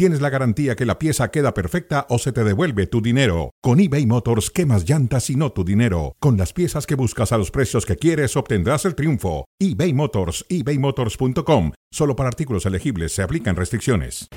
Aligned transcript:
tienes 0.00 0.22
la 0.22 0.30
garantía 0.30 0.76
que 0.76 0.86
la 0.86 0.98
pieza 0.98 1.30
queda 1.30 1.52
perfecta 1.52 2.06
o 2.08 2.16
se 2.16 2.32
te 2.32 2.42
devuelve 2.42 2.86
tu 2.86 3.02
dinero. 3.02 3.50
Con 3.60 3.80
eBay 3.80 4.06
Motors 4.06 4.50
quemas 4.50 4.88
llantas 4.88 5.28
y 5.28 5.36
no 5.36 5.52
tu 5.52 5.62
dinero. 5.62 6.16
Con 6.20 6.38
las 6.38 6.54
piezas 6.54 6.86
que 6.86 6.94
buscas 6.94 7.32
a 7.32 7.36
los 7.36 7.50
precios 7.50 7.84
que 7.84 7.96
quieres 7.96 8.34
obtendrás 8.34 8.86
el 8.86 8.94
triunfo. 8.94 9.44
eBay 9.58 9.92
Motors, 9.92 10.46
ebaymotors.com. 10.48 11.72
Solo 11.90 12.16
para 12.16 12.30
artículos 12.30 12.64
elegibles 12.64 13.14
se 13.14 13.22
aplican 13.22 13.56
restricciones. 13.56 14.30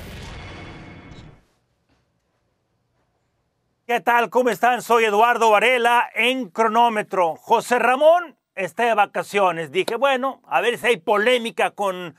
¿Qué 3.87 4.01
tal? 4.01 4.29
¿Cómo 4.29 4.49
están? 4.49 4.81
Soy 4.81 5.05
Eduardo 5.05 5.49
Varela 5.49 6.09
en 6.13 6.49
cronómetro. 6.49 7.37
José 7.37 7.79
Ramón 7.79 8.35
está 8.53 8.83
de 8.83 8.95
vacaciones. 8.95 9.71
Dije, 9.71 9.95
bueno, 9.95 10.41
a 10.45 10.59
ver 10.59 10.77
si 10.77 10.87
hay 10.87 10.97
polémica 10.97 11.71
con, 11.71 12.17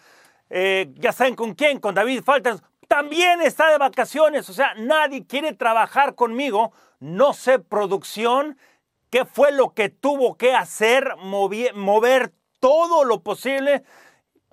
eh, 0.49 0.91
ya 0.95 1.13
saben 1.13 1.35
con 1.35 1.53
quién, 1.53 1.79
con 1.79 1.95
David 1.95 2.23
Faltas. 2.23 2.63
También 2.89 3.41
está 3.41 3.71
de 3.71 3.79
vacaciones, 3.79 4.49
o 4.49 4.53
sea, 4.53 4.75
nadie 4.75 5.27
quiere 5.27 5.53
trabajar 5.53 6.15
conmigo. 6.15 6.73
No 7.01 7.33
sé 7.33 7.59
producción, 7.59 8.59
qué 9.11 9.25
fue 9.25 9.53
lo 9.53 9.75
que 9.75 9.89
tuvo 9.89 10.37
que 10.37 10.55
hacer, 10.55 11.17
mover 11.17 12.33
todo 12.61 13.05
lo 13.05 13.23
posible. 13.23 13.85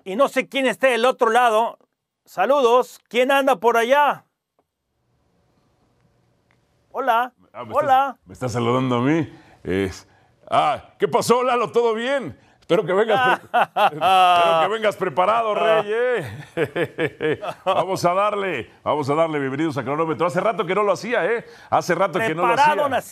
Y 0.04 0.16
no 0.16 0.28
sé 0.28 0.48
quién 0.48 0.66
esté 0.66 0.88
del 0.88 1.04
otro 1.04 1.30
lado. 1.30 1.78
Saludos, 2.24 3.00
¿quién 3.08 3.30
anda 3.30 3.56
por 3.56 3.76
allá? 3.76 4.26
Hola. 6.90 7.32
Ah, 7.52 7.64
me 7.64 7.74
Hola. 7.74 8.10
Estás, 8.10 8.26
me 8.26 8.32
estás 8.34 8.52
saludando 8.52 8.96
a 8.96 9.00
mí. 9.00 9.28
Es, 9.64 10.08
ah, 10.50 10.94
¿qué 10.98 11.08
pasó, 11.08 11.42
Lalo? 11.42 11.72
¿Todo 11.72 11.94
bien? 11.94 12.38
Espero 12.72 12.86
que 12.86 12.94
vengas, 12.94 13.40
espero 13.42 14.60
que 14.62 14.68
vengas 14.68 14.96
preparado, 14.96 15.54
Rey. 15.54 15.92
¿eh? 15.94 17.40
vamos 17.66 18.02
a 18.02 18.14
darle, 18.14 18.70
vamos 18.82 19.10
a 19.10 19.14
darle, 19.14 19.38
bienvenidos 19.38 19.76
a 19.76 19.84
Cronómetro. 19.84 20.26
Hace 20.26 20.40
rato 20.40 20.64
que 20.64 20.74
no 20.74 20.82
lo 20.82 20.92
hacía, 20.92 21.26
¿eh? 21.26 21.44
Hace 21.68 21.94
rato 21.94 22.18
que 22.18 22.34
no 22.34 22.46
lo 22.46 22.54
hacía. 22.54 23.02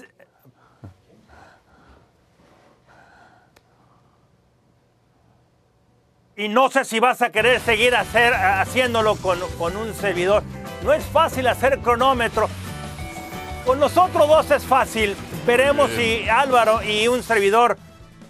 Y 6.36 6.48
no 6.48 6.70
sé 6.70 6.86
si 6.86 6.98
vas 6.98 7.20
a 7.20 7.28
querer 7.28 7.60
seguir 7.60 7.94
hacer, 7.94 8.32
haciéndolo 8.32 9.16
con, 9.16 9.38
con 9.58 9.76
un 9.76 9.92
servidor. 9.92 10.42
No 10.82 10.94
es 10.94 11.04
fácil 11.04 11.46
hacer 11.48 11.80
cronómetro. 11.80 12.48
Con 13.66 13.78
nosotros 13.78 14.26
dos 14.26 14.50
es 14.52 14.64
fácil. 14.64 15.14
Veremos 15.46 15.90
si 15.90 16.26
Álvaro 16.30 16.82
y 16.82 17.08
un 17.08 17.22
servidor 17.22 17.76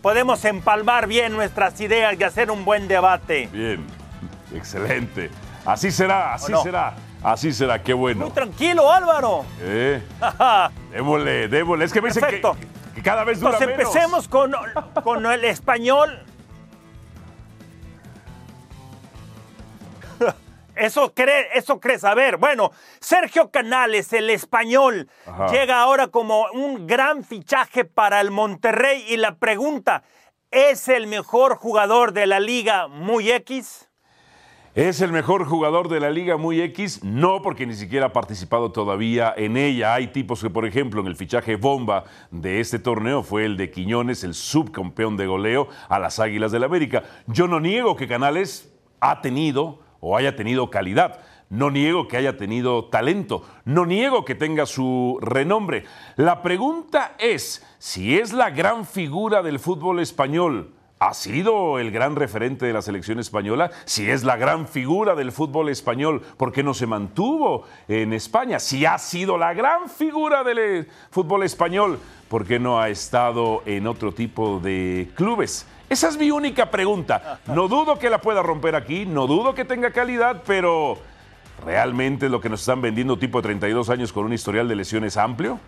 podemos 0.02 0.44
empalmar 0.44 1.06
bien 1.06 1.32
nuestras 1.32 1.80
ideas 1.80 2.14
y 2.18 2.24
hacer 2.24 2.50
un 2.50 2.64
buen 2.64 2.88
debate. 2.88 3.48
Bien, 3.52 3.84
excelente. 4.54 5.30
Así 5.64 5.90
será, 5.90 6.34
así 6.34 6.52
no? 6.52 6.62
será, 6.62 6.94
así 7.22 7.52
será, 7.52 7.82
qué 7.82 7.92
bueno. 7.92 8.22
Muy 8.26 8.30
tranquilo, 8.30 8.90
Álvaro. 8.90 9.44
Eh, 9.60 10.02
démosle, 10.90 11.48
démosle. 11.48 11.84
Es 11.84 11.92
que 11.92 12.00
me 12.00 12.08
dicen 12.08 12.24
que, 12.28 12.42
que 12.94 13.02
cada 13.02 13.24
vez 13.24 13.40
dura 13.40 13.52
Entonces 13.58 13.76
menos. 13.76 13.94
empecemos 13.94 14.28
con, 14.28 14.52
con 15.02 15.26
el 15.26 15.44
español. 15.44 16.18
Eso, 20.80 21.12
cree, 21.14 21.48
eso 21.54 21.78
crees. 21.78 22.04
A 22.04 22.14
ver, 22.14 22.38
bueno, 22.38 22.72
Sergio 23.00 23.50
Canales, 23.50 24.12
el 24.14 24.30
español, 24.30 25.08
Ajá. 25.26 25.52
llega 25.52 25.80
ahora 25.80 26.08
como 26.08 26.46
un 26.52 26.86
gran 26.86 27.22
fichaje 27.22 27.84
para 27.84 28.20
el 28.20 28.30
Monterrey. 28.30 29.04
Y 29.08 29.18
la 29.18 29.36
pregunta, 29.36 30.02
¿es 30.50 30.88
el 30.88 31.06
mejor 31.06 31.56
jugador 31.56 32.12
de 32.12 32.26
la 32.26 32.40
liga 32.40 32.88
muy 32.88 33.30
X? 33.30 33.90
¿Es 34.74 35.00
el 35.00 35.10
mejor 35.10 35.46
jugador 35.46 35.88
de 35.88 35.98
la 35.98 36.10
Liga 36.10 36.36
Muy 36.36 36.60
X? 36.60 37.02
No, 37.02 37.42
porque 37.42 37.66
ni 37.66 37.74
siquiera 37.74 38.06
ha 38.06 38.12
participado 38.12 38.70
todavía 38.70 39.34
en 39.36 39.56
ella. 39.56 39.94
Hay 39.94 40.06
tipos 40.06 40.40
que, 40.40 40.48
por 40.48 40.64
ejemplo, 40.64 41.00
en 41.00 41.08
el 41.08 41.16
fichaje 41.16 41.56
bomba 41.56 42.04
de 42.30 42.60
este 42.60 42.78
torneo 42.78 43.24
fue 43.24 43.44
el 43.46 43.56
de 43.56 43.72
Quiñones, 43.72 44.22
el 44.22 44.32
subcampeón 44.32 45.16
de 45.16 45.26
goleo 45.26 45.66
a 45.88 45.98
las 45.98 46.20
Águilas 46.20 46.52
del 46.52 46.62
América. 46.62 47.02
Yo 47.26 47.48
no 47.48 47.58
niego 47.58 47.96
que 47.96 48.06
Canales 48.06 48.72
ha 49.00 49.20
tenido 49.20 49.80
o 50.00 50.16
haya 50.16 50.36
tenido 50.36 50.70
calidad. 50.70 51.20
No 51.48 51.70
niego 51.70 52.08
que 52.08 52.16
haya 52.16 52.36
tenido 52.36 52.86
talento. 52.86 53.44
No 53.64 53.86
niego 53.86 54.24
que 54.24 54.34
tenga 54.34 54.66
su 54.66 55.18
renombre. 55.20 55.84
La 56.16 56.42
pregunta 56.42 57.14
es 57.18 57.66
si 57.78 58.18
es 58.18 58.32
la 58.32 58.50
gran 58.50 58.86
figura 58.86 59.42
del 59.42 59.58
fútbol 59.58 60.00
español 60.00 60.74
ha 61.00 61.14
sido 61.14 61.78
el 61.78 61.90
gran 61.90 62.14
referente 62.14 62.66
de 62.66 62.74
la 62.74 62.82
selección 62.82 63.18
española, 63.18 63.70
si 63.86 64.10
es 64.10 64.22
la 64.22 64.36
gran 64.36 64.68
figura 64.68 65.14
del 65.14 65.32
fútbol 65.32 65.70
español, 65.70 66.20
¿por 66.36 66.52
qué 66.52 66.62
no 66.62 66.74
se 66.74 66.86
mantuvo 66.86 67.64
en 67.88 68.12
España? 68.12 68.60
Si 68.60 68.84
ha 68.84 68.98
sido 68.98 69.38
la 69.38 69.54
gran 69.54 69.88
figura 69.88 70.44
del 70.44 70.58
eh, 70.58 70.86
fútbol 71.10 71.42
español, 71.42 71.98
¿por 72.28 72.44
qué 72.44 72.58
no 72.58 72.78
ha 72.78 72.90
estado 72.90 73.62
en 73.64 73.86
otro 73.86 74.12
tipo 74.12 74.60
de 74.60 75.08
clubes? 75.14 75.66
Esa 75.90 76.08
es 76.08 76.16
mi 76.16 76.30
única 76.30 76.70
pregunta. 76.70 77.40
No 77.48 77.66
dudo 77.66 77.98
que 77.98 78.10
la 78.10 78.20
pueda 78.20 78.44
romper 78.44 78.76
aquí, 78.76 79.06
no 79.06 79.26
dudo 79.26 79.56
que 79.56 79.64
tenga 79.64 79.90
calidad, 79.90 80.44
pero 80.46 80.98
¿realmente 81.66 82.28
lo 82.28 82.40
que 82.40 82.48
nos 82.48 82.60
están 82.60 82.80
vendiendo 82.80 83.18
tipo 83.18 83.38
de 83.38 83.42
32 83.42 83.90
años 83.90 84.12
con 84.12 84.24
un 84.24 84.32
historial 84.32 84.68
de 84.68 84.76
lesiones 84.76 85.16
amplio? 85.16 85.58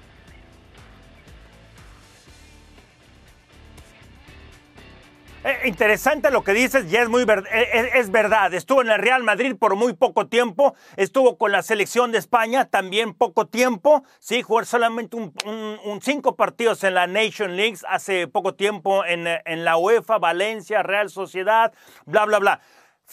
Interesante 5.64 6.30
lo 6.30 6.44
que 6.44 6.52
dices, 6.52 6.90
y 6.90 6.96
es 6.96 7.08
muy 7.08 7.22
eh, 7.22 7.44
eh, 7.52 7.90
es 7.94 8.10
verdad. 8.10 8.52
Estuvo 8.54 8.82
en 8.82 8.90
el 8.90 8.98
Real 8.98 9.22
Madrid 9.22 9.54
por 9.58 9.76
muy 9.76 9.92
poco 9.92 10.26
tiempo, 10.26 10.74
estuvo 10.96 11.38
con 11.38 11.52
la 11.52 11.62
selección 11.62 12.12
de 12.12 12.18
España 12.18 12.66
también 12.66 13.14
poco 13.14 13.46
tiempo. 13.46 14.04
Sí, 14.18 14.42
jugó 14.42 14.64
solamente 14.64 15.16
un, 15.16 16.00
cinco 16.00 16.36
partidos 16.36 16.84
en 16.84 16.94
la 16.94 17.06
Nation 17.06 17.56
League 17.56 17.78
hace 17.88 18.28
poco 18.28 18.54
tiempo 18.54 19.04
en, 19.04 19.26
en 19.26 19.64
la 19.64 19.76
UEFA, 19.76 20.18
Valencia, 20.18 20.82
Real 20.82 21.10
Sociedad, 21.10 21.72
bla, 22.06 22.24
bla, 22.24 22.38
bla. 22.38 22.60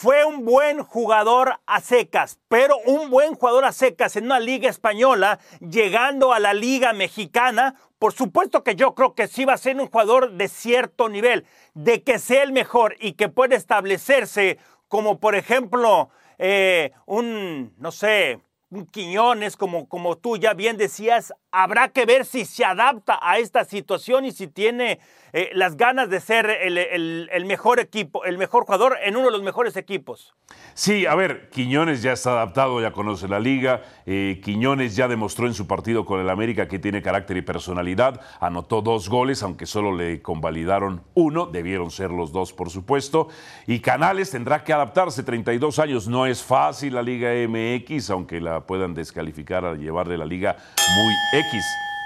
Fue 0.01 0.23
un 0.23 0.45
buen 0.45 0.81
jugador 0.81 1.59
a 1.65 1.81
secas, 1.81 2.39
pero 2.47 2.77
un 2.85 3.09
buen 3.09 3.35
jugador 3.35 3.65
a 3.65 3.73
secas 3.73 4.15
en 4.15 4.23
una 4.23 4.39
liga 4.39 4.69
española, 4.69 5.39
llegando 5.59 6.31
a 6.31 6.39
la 6.39 6.53
liga 6.53 6.93
mexicana, 6.93 7.75
por 7.97 8.13
supuesto 8.13 8.63
que 8.63 8.77
yo 8.77 8.95
creo 8.95 9.13
que 9.13 9.27
sí 9.27 9.43
va 9.43 9.55
a 9.55 9.57
ser 9.57 9.75
un 9.75 9.87
jugador 9.87 10.31
de 10.31 10.47
cierto 10.47 11.09
nivel, 11.09 11.45
de 11.73 12.01
que 12.01 12.17
sea 12.17 12.43
el 12.43 12.53
mejor 12.53 12.95
y 13.01 13.15
que 13.15 13.27
puede 13.27 13.57
establecerse 13.57 14.57
como 14.87 15.19
por 15.19 15.35
ejemplo 15.35 16.09
eh, 16.37 16.93
un, 17.05 17.73
no 17.77 17.91
sé, 17.91 18.39
un 18.69 18.85
Quiñones, 18.85 19.57
como, 19.57 19.89
como 19.89 20.17
tú 20.17 20.37
ya 20.37 20.53
bien 20.53 20.77
decías, 20.77 21.33
habrá 21.51 21.89
que 21.89 22.05
ver 22.05 22.25
si 22.25 22.45
se 22.45 22.65
adapta 22.65 23.19
a 23.21 23.39
esta 23.39 23.65
situación 23.65 24.25
y 24.25 24.31
si 24.31 24.47
tiene 24.47 24.99
eh, 25.31 25.51
las 25.53 25.77
ganas 25.77 26.09
de 26.09 26.19
ser 26.19 26.49
el, 26.49 27.45
mejor 27.45 27.79
equipo, 27.79 28.25
el 28.25 28.37
mejor 28.37 28.65
jugador 28.65 28.97
en 29.03 29.15
uno 29.15 29.25
de 29.25 29.31
los 29.31 29.43
mejores 29.43 29.75
equipos. 29.75 30.33
Sí, 30.73 31.05
a 31.05 31.13
ver, 31.13 31.49
Quiñones 31.49 32.01
ya 32.01 32.13
está 32.13 32.31
adaptado, 32.31 32.81
ya 32.81 32.91
conoce 32.91 33.27
la 33.27 33.39
liga. 33.39 33.83
eh, 34.05 34.41
Quiñones 34.43 34.95
ya 34.95 35.07
demostró 35.07 35.45
en 35.45 35.53
su 35.53 35.67
partido 35.67 36.05
con 36.05 36.19
el 36.19 36.29
América 36.29 36.67
que 36.67 36.79
tiene 36.79 37.01
carácter 37.01 37.37
y 37.37 37.41
personalidad. 37.41 38.21
Anotó 38.39 38.81
dos 38.81 39.09
goles, 39.09 39.43
aunque 39.43 39.65
solo 39.67 39.95
le 39.95 40.21
convalidaron 40.21 41.03
uno. 41.13 41.45
Debieron 41.45 41.91
ser 41.91 42.09
los 42.11 42.31
dos, 42.31 42.53
por 42.53 42.69
supuesto. 42.71 43.27
Y 43.67 43.79
Canales 43.81 44.31
tendrá 44.31 44.63
que 44.63 44.73
adaptarse. 44.73 45.21
32 45.21 45.77
años 45.79 46.07
no 46.07 46.25
es 46.25 46.43
fácil 46.43 46.95
la 46.95 47.03
Liga 47.03 47.29
MX, 47.47 48.09
aunque 48.09 48.41
la 48.41 48.61
puedan 48.61 48.93
descalificar 48.95 49.65
a 49.65 49.75
llevarle 49.75 50.17
la 50.17 50.25
Liga 50.25 50.57
muy 50.95 51.13
X. 51.39 51.63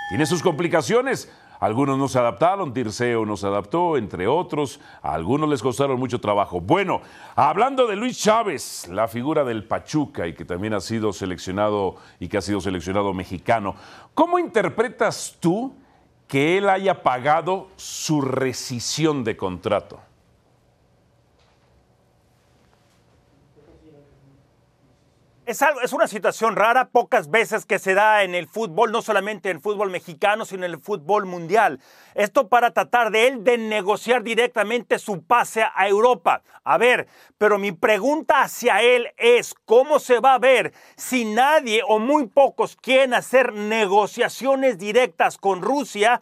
Tiene 0.10 0.26
sus 0.28 0.44
complicaciones. 0.44 1.32
Algunos 1.60 1.98
no 1.98 2.08
se 2.08 2.20
adaptaron, 2.20 2.74
Tirceo 2.74 3.26
no 3.26 3.36
se 3.36 3.48
adaptó, 3.48 3.98
entre 3.98 4.28
otros. 4.28 4.80
A 5.02 5.14
algunos 5.14 5.50
les 5.50 5.62
costaron 5.62 5.98
mucho 5.98 6.20
trabajo. 6.20 6.62
Bueno, 6.62 7.02
hablando 7.36 7.88
de 7.88 7.96
Luis 7.96 8.20
Chávez, 8.20 8.88
la 8.90 9.08
figura 9.08 9.44
del 9.44 9.64
Pachuca 9.64 10.28
y 10.28 10.34
que 10.34 10.46
también 10.46 10.74
ha 10.74 10.82
sido 10.82 11.14
seleccionado 11.14 11.96
y 12.20 12.28
que 12.28 12.38
ha 12.38 12.42
sido 12.42 12.62
seleccionado 12.62 13.14
mexicano, 13.14 13.76
¿cómo 14.14 14.38
interpretas 14.38 15.38
tú 15.40 15.74
que 16.28 16.58
él 16.58 16.70
haya 16.70 17.02
pagado 17.02 17.70
su 17.76 18.22
rescisión 18.22 19.24
de 19.24 19.36
contrato? 19.36 20.00
Es, 25.46 25.62
algo, 25.62 25.82
es 25.82 25.92
una 25.92 26.08
situación 26.08 26.56
rara, 26.56 26.88
pocas 26.88 27.30
veces 27.30 27.66
que 27.66 27.78
se 27.78 27.94
da 27.94 28.24
en 28.24 28.34
el 28.34 28.48
fútbol, 28.48 28.94
no 28.94 29.02
solamente 29.02 29.50
en 29.50 29.58
el 29.58 29.62
fútbol 29.62 29.90
mexicano, 29.90 30.46
sino 30.46 30.66
en 30.66 30.72
el 30.72 30.80
fútbol 30.80 31.26
mundial. 31.26 31.82
Esto 32.16 32.48
para 32.48 32.72
tratar 32.72 33.12
de 33.12 33.28
él 33.28 33.44
de 33.44 33.58
negociar 33.58 34.24
directamente 34.24 35.00
su 35.00 35.22
pase 35.22 35.66
a 35.76 35.88
Europa. 35.90 36.44
A 36.64 36.78
ver, 36.78 37.10
pero 37.38 37.60
mi 37.60 37.74
pregunta 37.74 38.42
hacia 38.42 38.82
él 38.82 39.10
es, 39.18 39.54
¿cómo 39.66 40.00
se 40.00 40.22
va 40.22 40.36
a 40.36 40.40
ver 40.40 40.74
si 40.96 41.26
nadie 41.26 41.82
o 41.86 42.00
muy 42.00 42.28
pocos 42.28 42.78
quieren 42.78 43.14
hacer 43.14 43.52
negociaciones 43.52 44.78
directas 44.78 45.38
con 45.38 45.62
Rusia? 45.62 46.22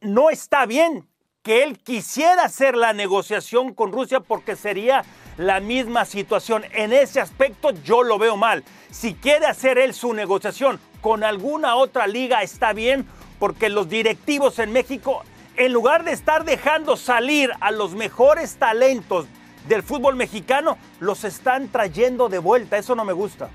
No 0.00 0.30
está 0.30 0.64
bien 0.64 1.06
que 1.42 1.64
él 1.64 1.78
quisiera 1.78 2.44
hacer 2.44 2.76
la 2.76 2.94
negociación 2.94 3.74
con 3.74 3.92
Rusia 3.92 4.20
porque 4.20 4.56
sería 4.56 5.04
la 5.38 5.60
misma 5.60 6.04
situación. 6.04 6.64
En 6.72 6.92
ese 6.92 7.20
aspecto 7.20 7.70
yo 7.84 8.02
lo 8.02 8.18
veo 8.18 8.36
mal. 8.36 8.64
Si 8.90 9.14
quiere 9.14 9.46
hacer 9.46 9.78
él 9.78 9.94
su 9.94 10.12
negociación 10.12 10.78
con 11.00 11.24
alguna 11.24 11.76
otra 11.76 12.06
liga 12.06 12.42
está 12.42 12.74
bien 12.74 13.06
porque 13.38 13.68
los 13.68 13.88
directivos 13.88 14.58
en 14.58 14.72
México, 14.72 15.22
en 15.56 15.72
lugar 15.72 16.04
de 16.04 16.12
estar 16.12 16.44
dejando 16.44 16.96
salir 16.96 17.50
a 17.60 17.70
los 17.70 17.94
mejores 17.94 18.56
talentos 18.56 19.26
del 19.68 19.82
fútbol 19.82 20.16
mexicano, 20.16 20.76
los 20.98 21.24
están 21.24 21.68
trayendo 21.68 22.28
de 22.28 22.38
vuelta. 22.38 22.76
Eso 22.76 22.96
no 22.96 23.04
me 23.04 23.12
gusta. 23.12 23.48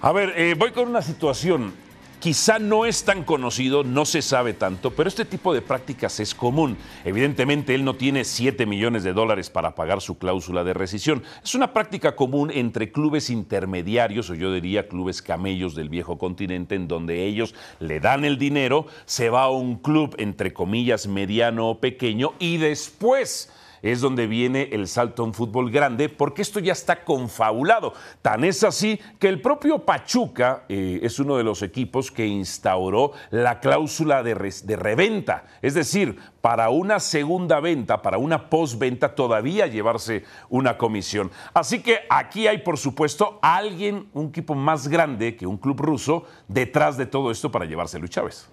A 0.00 0.12
ver, 0.12 0.32
eh, 0.36 0.54
voy 0.56 0.72
con 0.72 0.88
una 0.88 1.02
situación. 1.02 1.74
Quizá 2.22 2.60
no 2.60 2.86
es 2.86 3.02
tan 3.02 3.24
conocido, 3.24 3.82
no 3.82 4.04
se 4.04 4.22
sabe 4.22 4.54
tanto, 4.54 4.92
pero 4.92 5.08
este 5.08 5.24
tipo 5.24 5.52
de 5.52 5.60
prácticas 5.60 6.20
es 6.20 6.36
común. 6.36 6.76
Evidentemente, 7.04 7.74
él 7.74 7.84
no 7.84 7.96
tiene 7.96 8.22
7 8.22 8.64
millones 8.64 9.02
de 9.02 9.12
dólares 9.12 9.50
para 9.50 9.74
pagar 9.74 10.00
su 10.00 10.18
cláusula 10.18 10.62
de 10.62 10.72
rescisión. 10.72 11.24
Es 11.42 11.56
una 11.56 11.72
práctica 11.72 12.14
común 12.14 12.52
entre 12.54 12.92
clubes 12.92 13.28
intermediarios, 13.28 14.30
o 14.30 14.36
yo 14.36 14.52
diría 14.52 14.86
clubes 14.86 15.20
camellos 15.20 15.74
del 15.74 15.88
viejo 15.88 16.16
continente, 16.16 16.76
en 16.76 16.86
donde 16.86 17.26
ellos 17.26 17.56
le 17.80 17.98
dan 17.98 18.24
el 18.24 18.38
dinero, 18.38 18.86
se 19.04 19.28
va 19.28 19.42
a 19.42 19.50
un 19.50 19.74
club, 19.74 20.14
entre 20.18 20.52
comillas, 20.52 21.08
mediano 21.08 21.70
o 21.70 21.80
pequeño, 21.80 22.34
y 22.38 22.58
después 22.58 23.50
es 23.82 24.00
donde 24.00 24.26
viene 24.26 24.68
el 24.72 24.88
salto 24.88 25.24
un 25.24 25.34
fútbol 25.34 25.70
grande, 25.70 26.08
porque 26.08 26.42
esto 26.42 26.60
ya 26.60 26.72
está 26.72 27.04
confabulado. 27.04 27.92
Tan 28.22 28.44
es 28.44 28.62
así 28.64 28.98
que 29.18 29.28
el 29.28 29.40
propio 29.40 29.80
Pachuca 29.80 30.64
eh, 30.68 31.00
es 31.02 31.18
uno 31.18 31.36
de 31.36 31.44
los 31.44 31.62
equipos 31.62 32.10
que 32.10 32.26
instauró 32.26 33.12
la 33.30 33.60
cláusula 33.60 34.22
de, 34.22 34.34
de 34.34 34.76
reventa, 34.76 35.44
es 35.60 35.74
decir, 35.74 36.18
para 36.40 36.70
una 36.70 36.98
segunda 37.00 37.60
venta, 37.60 38.02
para 38.02 38.18
una 38.18 38.50
postventa, 38.50 39.14
todavía 39.14 39.66
llevarse 39.66 40.24
una 40.48 40.76
comisión. 40.76 41.30
Así 41.54 41.82
que 41.82 42.00
aquí 42.10 42.46
hay, 42.46 42.58
por 42.58 42.78
supuesto, 42.78 43.38
alguien, 43.42 44.08
un 44.12 44.28
equipo 44.28 44.54
más 44.54 44.88
grande 44.88 45.36
que 45.36 45.46
un 45.46 45.56
club 45.56 45.80
ruso, 45.80 46.24
detrás 46.48 46.96
de 46.96 47.06
todo 47.06 47.30
esto 47.30 47.50
para 47.50 47.64
llevarse 47.64 47.98
Luis 47.98 48.10
Chávez. 48.10 48.48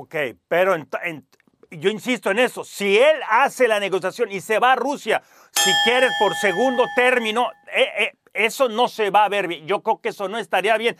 Ok, 0.00 0.14
pero 0.46 0.76
yo 1.72 1.90
insisto 1.90 2.30
en 2.30 2.38
eso. 2.38 2.62
Si 2.62 2.96
él 2.96 3.16
hace 3.28 3.66
la 3.66 3.80
negociación 3.80 4.30
y 4.30 4.40
se 4.40 4.60
va 4.60 4.74
a 4.74 4.76
Rusia, 4.76 5.20
si 5.50 5.72
quieres 5.82 6.12
por 6.20 6.34
segundo 6.36 6.84
término, 6.94 7.50
eh, 7.74 7.88
eh, 7.98 8.12
eso 8.32 8.68
no 8.68 8.86
se 8.86 9.10
va 9.10 9.24
a 9.24 9.28
ver 9.28 9.48
bien. 9.48 9.66
Yo 9.66 9.82
creo 9.82 10.00
que 10.00 10.10
eso 10.10 10.28
no 10.28 10.38
estaría 10.38 10.76
bien. 10.76 10.96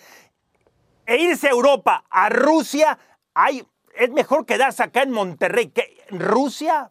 E 1.06 1.16
irse 1.16 1.46
a 1.46 1.52
Europa, 1.52 2.06
a 2.10 2.28
Rusia, 2.28 2.98
hay, 3.34 3.64
es 3.94 4.10
mejor 4.10 4.44
quedarse 4.44 4.82
acá 4.82 5.02
en 5.02 5.12
Monterrey 5.12 5.68
que 5.68 5.96
Rusia. 6.10 6.90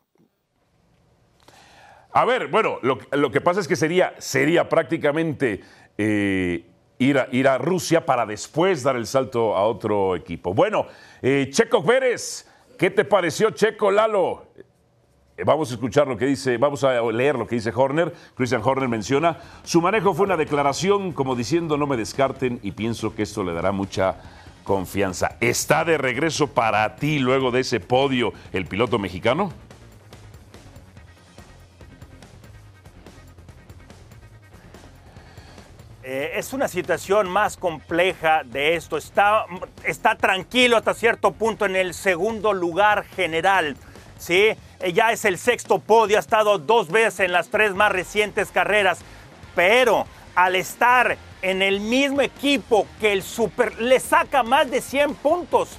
A 2.13 2.23
ver, 2.23 2.47
bueno, 2.47 2.79
lo, 2.83 3.31
que 3.31 3.41
pasa 3.41 3.59
es 3.59 3.67
que 3.67 3.75
sería, 3.75 4.15
sería 4.17 4.69
prácticamente 4.69 5.61
eh, 5.97 6.71
ir, 6.99 7.19
a, 7.19 7.27
ir 7.31 7.47
a 7.47 7.57
Rusia 7.57 8.05
para 8.05 8.25
después 8.25 8.83
dar 8.83 8.95
el 8.95 9.07
salto 9.07 9.55
a 9.55 9.63
otro 9.63 10.15
equipo. 10.15 10.53
Bueno. 10.53 10.87
Eh, 11.21 11.49
Checo 11.51 11.83
Pérez, 11.83 12.47
¿qué 12.77 12.91
te 12.91 13.03
pareció 13.03 13.49
Checo 13.49 13.89
Lalo? 13.89 14.45
Eh, 15.35 15.43
vamos 15.43 15.71
a 15.71 15.73
escuchar 15.73 16.07
lo 16.07 16.15
que 16.15 16.25
dice, 16.25 16.57
vamos 16.57 16.83
a 16.83 17.01
leer 17.11 17.35
lo 17.35 17.47
que 17.47 17.55
dice 17.55 17.71
Horner. 17.73 18.13
Christian 18.35 18.61
Horner 18.63 18.87
menciona, 18.87 19.37
su 19.63 19.81
manejo 19.81 20.13
fue 20.13 20.25
una 20.25 20.37
declaración 20.37 21.11
como 21.11 21.35
diciendo 21.35 21.77
no 21.77 21.87
me 21.87 21.97
descarten 21.97 22.59
y 22.61 22.71
pienso 22.71 23.15
que 23.15 23.23
esto 23.23 23.43
le 23.43 23.53
dará 23.53 23.71
mucha 23.71 24.15
confianza. 24.63 25.37
¿Está 25.39 25.85
de 25.85 25.97
regreso 25.97 26.47
para 26.47 26.95
ti 26.97 27.19
luego 27.19 27.51
de 27.51 27.61
ese 27.61 27.79
podio 27.79 28.33
el 28.53 28.65
piloto 28.65 28.99
mexicano? 28.99 29.51
Eh, 36.19 36.39
es 36.39 36.51
una 36.51 36.67
situación 36.67 37.29
más 37.29 37.57
compleja 37.57 38.41
de 38.43 38.75
esto. 38.75 38.97
Está, 38.97 39.45
está 39.83 40.15
tranquilo 40.15 40.75
hasta 40.75 40.95
cierto 40.95 41.31
punto 41.31 41.67
en 41.67 41.75
el 41.75 41.93
segundo 41.93 42.53
lugar 42.53 43.05
general. 43.15 43.77
¿sí? 44.17 44.49
Eh, 44.79 44.93
ya 44.93 45.11
es 45.11 45.25
el 45.25 45.37
sexto 45.37 45.77
podio, 45.77 46.17
ha 46.17 46.19
estado 46.19 46.57
dos 46.57 46.89
veces 46.89 47.19
en 47.19 47.33
las 47.33 47.49
tres 47.49 47.75
más 47.75 47.91
recientes 47.91 48.49
carreras. 48.49 48.97
Pero 49.53 50.07
al 50.33 50.55
estar 50.55 51.19
en 51.43 51.61
el 51.61 51.81
mismo 51.81 52.21
equipo 52.21 52.87
que 52.99 53.13
el 53.13 53.21
Super, 53.21 53.79
le 53.79 53.99
saca 53.99 54.41
más 54.41 54.71
de 54.71 54.81
100 54.81 55.13
puntos. 55.13 55.69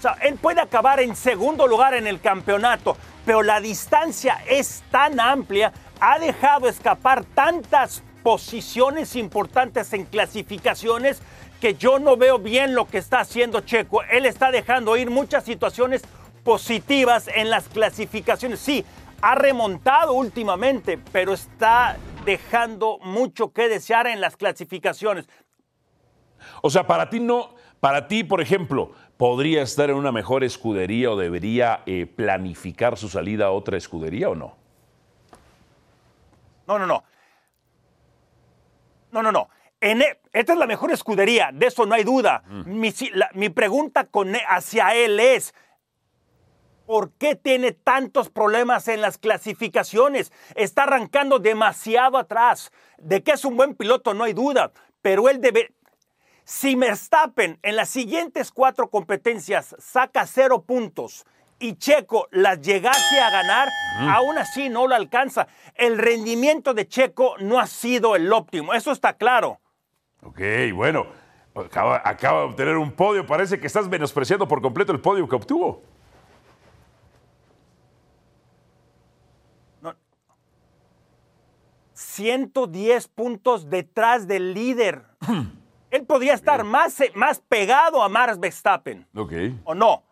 O 0.00 0.02
sea, 0.02 0.16
él 0.22 0.34
puede 0.34 0.60
acabar 0.60 0.98
en 0.98 1.14
segundo 1.14 1.68
lugar 1.68 1.94
en 1.94 2.08
el 2.08 2.20
campeonato, 2.20 2.96
pero 3.24 3.44
la 3.44 3.60
distancia 3.60 4.42
es 4.48 4.82
tan 4.90 5.20
amplia, 5.20 5.72
ha 6.00 6.18
dejado 6.18 6.68
escapar 6.68 7.22
tantas 7.22 8.02
posiciones 8.22 9.16
importantes 9.16 9.92
en 9.92 10.04
clasificaciones 10.04 11.20
que 11.60 11.74
yo 11.74 11.98
no 11.98 12.16
veo 12.16 12.38
bien 12.38 12.74
lo 12.74 12.86
que 12.86 12.98
está 12.98 13.20
haciendo 13.20 13.60
Checo. 13.60 14.02
Él 14.04 14.26
está 14.26 14.50
dejando 14.50 14.96
ir 14.96 15.10
muchas 15.10 15.44
situaciones 15.44 16.02
positivas 16.42 17.28
en 17.28 17.50
las 17.50 17.68
clasificaciones. 17.68 18.60
Sí, 18.60 18.84
ha 19.20 19.34
remontado 19.34 20.14
últimamente, 20.14 20.98
pero 21.12 21.34
está 21.34 21.98
dejando 22.24 22.98
mucho 23.02 23.52
que 23.52 23.68
desear 23.68 24.06
en 24.06 24.20
las 24.20 24.36
clasificaciones. 24.36 25.28
O 26.62 26.70
sea, 26.70 26.86
para 26.86 27.10
ti 27.10 27.20
no, 27.20 27.54
para 27.80 28.08
ti, 28.08 28.24
por 28.24 28.40
ejemplo, 28.40 28.92
¿podría 29.16 29.62
estar 29.62 29.90
en 29.90 29.96
una 29.96 30.12
mejor 30.12 30.44
escudería 30.44 31.10
o 31.10 31.16
debería 31.16 31.82
eh, 31.86 32.06
planificar 32.06 32.96
su 32.96 33.08
salida 33.08 33.46
a 33.46 33.50
otra 33.50 33.76
escudería 33.76 34.30
o 34.30 34.34
no? 34.34 34.56
No, 36.66 36.78
no, 36.78 36.86
no. 36.86 37.04
No, 39.12 39.22
no, 39.22 39.32
no. 39.32 39.48
En 39.80 40.02
e, 40.02 40.20
esta 40.32 40.52
es 40.52 40.58
la 40.58 40.66
mejor 40.66 40.92
escudería, 40.92 41.50
de 41.52 41.66
eso 41.66 41.86
no 41.86 41.94
hay 41.94 42.04
duda. 42.04 42.42
Mm. 42.46 42.80
Mi, 43.34 43.48
pregunta 43.48 44.04
con, 44.04 44.34
e, 44.34 44.42
hacia 44.46 44.94
él 44.94 45.18
es, 45.18 45.54
¿por 46.86 47.12
qué 47.12 47.34
tiene 47.34 47.72
tantos 47.72 48.28
problemas 48.28 48.88
en 48.88 49.00
las 49.00 49.16
clasificaciones? 49.16 50.32
Está 50.54 50.82
arrancando 50.82 51.38
demasiado 51.38 52.18
atrás. 52.18 52.72
De 52.98 53.22
que 53.22 53.32
es 53.32 53.44
un 53.46 53.56
buen 53.56 53.74
piloto, 53.74 54.12
no 54.12 54.24
hay 54.24 54.34
duda, 54.34 54.72
pero 55.00 55.28
él 55.28 55.40
debe... 55.40 55.72
Si 56.44 56.74
Verstappen 56.74 57.58
en 57.62 57.76
las 57.76 57.88
siguientes 57.88 58.50
cuatro 58.50 58.90
competencias 58.90 59.76
saca 59.78 60.26
cero 60.26 60.62
puntos 60.62 61.24
y 61.60 61.74
Checo 61.74 62.26
las 62.32 62.60
llegase 62.60 63.20
a 63.20 63.30
ganar, 63.30 63.68
aún 64.08 64.38
así 64.38 64.68
no 64.68 64.88
lo 64.88 64.94
alcanza. 64.94 65.46
El 65.74 65.98
rendimiento 65.98 66.74
de 66.74 66.88
Checo 66.88 67.36
no 67.38 67.60
ha 67.60 67.66
sido 67.66 68.16
el 68.16 68.32
óptimo, 68.32 68.72
eso 68.74 68.90
está 68.90 69.12
claro. 69.12 69.60
Ok, 70.22 70.40
bueno, 70.74 71.06
acaba, 71.54 72.02
acaba 72.04 72.40
de 72.40 72.46
obtener 72.46 72.76
un 72.76 72.90
podio, 72.90 73.26
parece 73.26 73.60
que 73.60 73.66
estás 73.66 73.88
menospreciando 73.88 74.48
por 74.48 74.62
completo 74.62 74.92
el 74.92 75.00
podio 75.00 75.28
que 75.28 75.36
obtuvo. 75.36 75.82
No. 79.82 79.94
110 81.92 83.08
puntos 83.08 83.68
detrás 83.68 84.26
del 84.26 84.54
líder. 84.54 85.04
Él 85.90 86.06
podría 86.06 86.34
estar 86.34 86.64
más, 86.64 86.98
más 87.14 87.40
pegado 87.40 88.02
a 88.02 88.08
Max 88.08 88.38
Verstappen. 88.38 89.06
Ok. 89.14 89.32
¿O 89.64 89.74
no? 89.74 90.04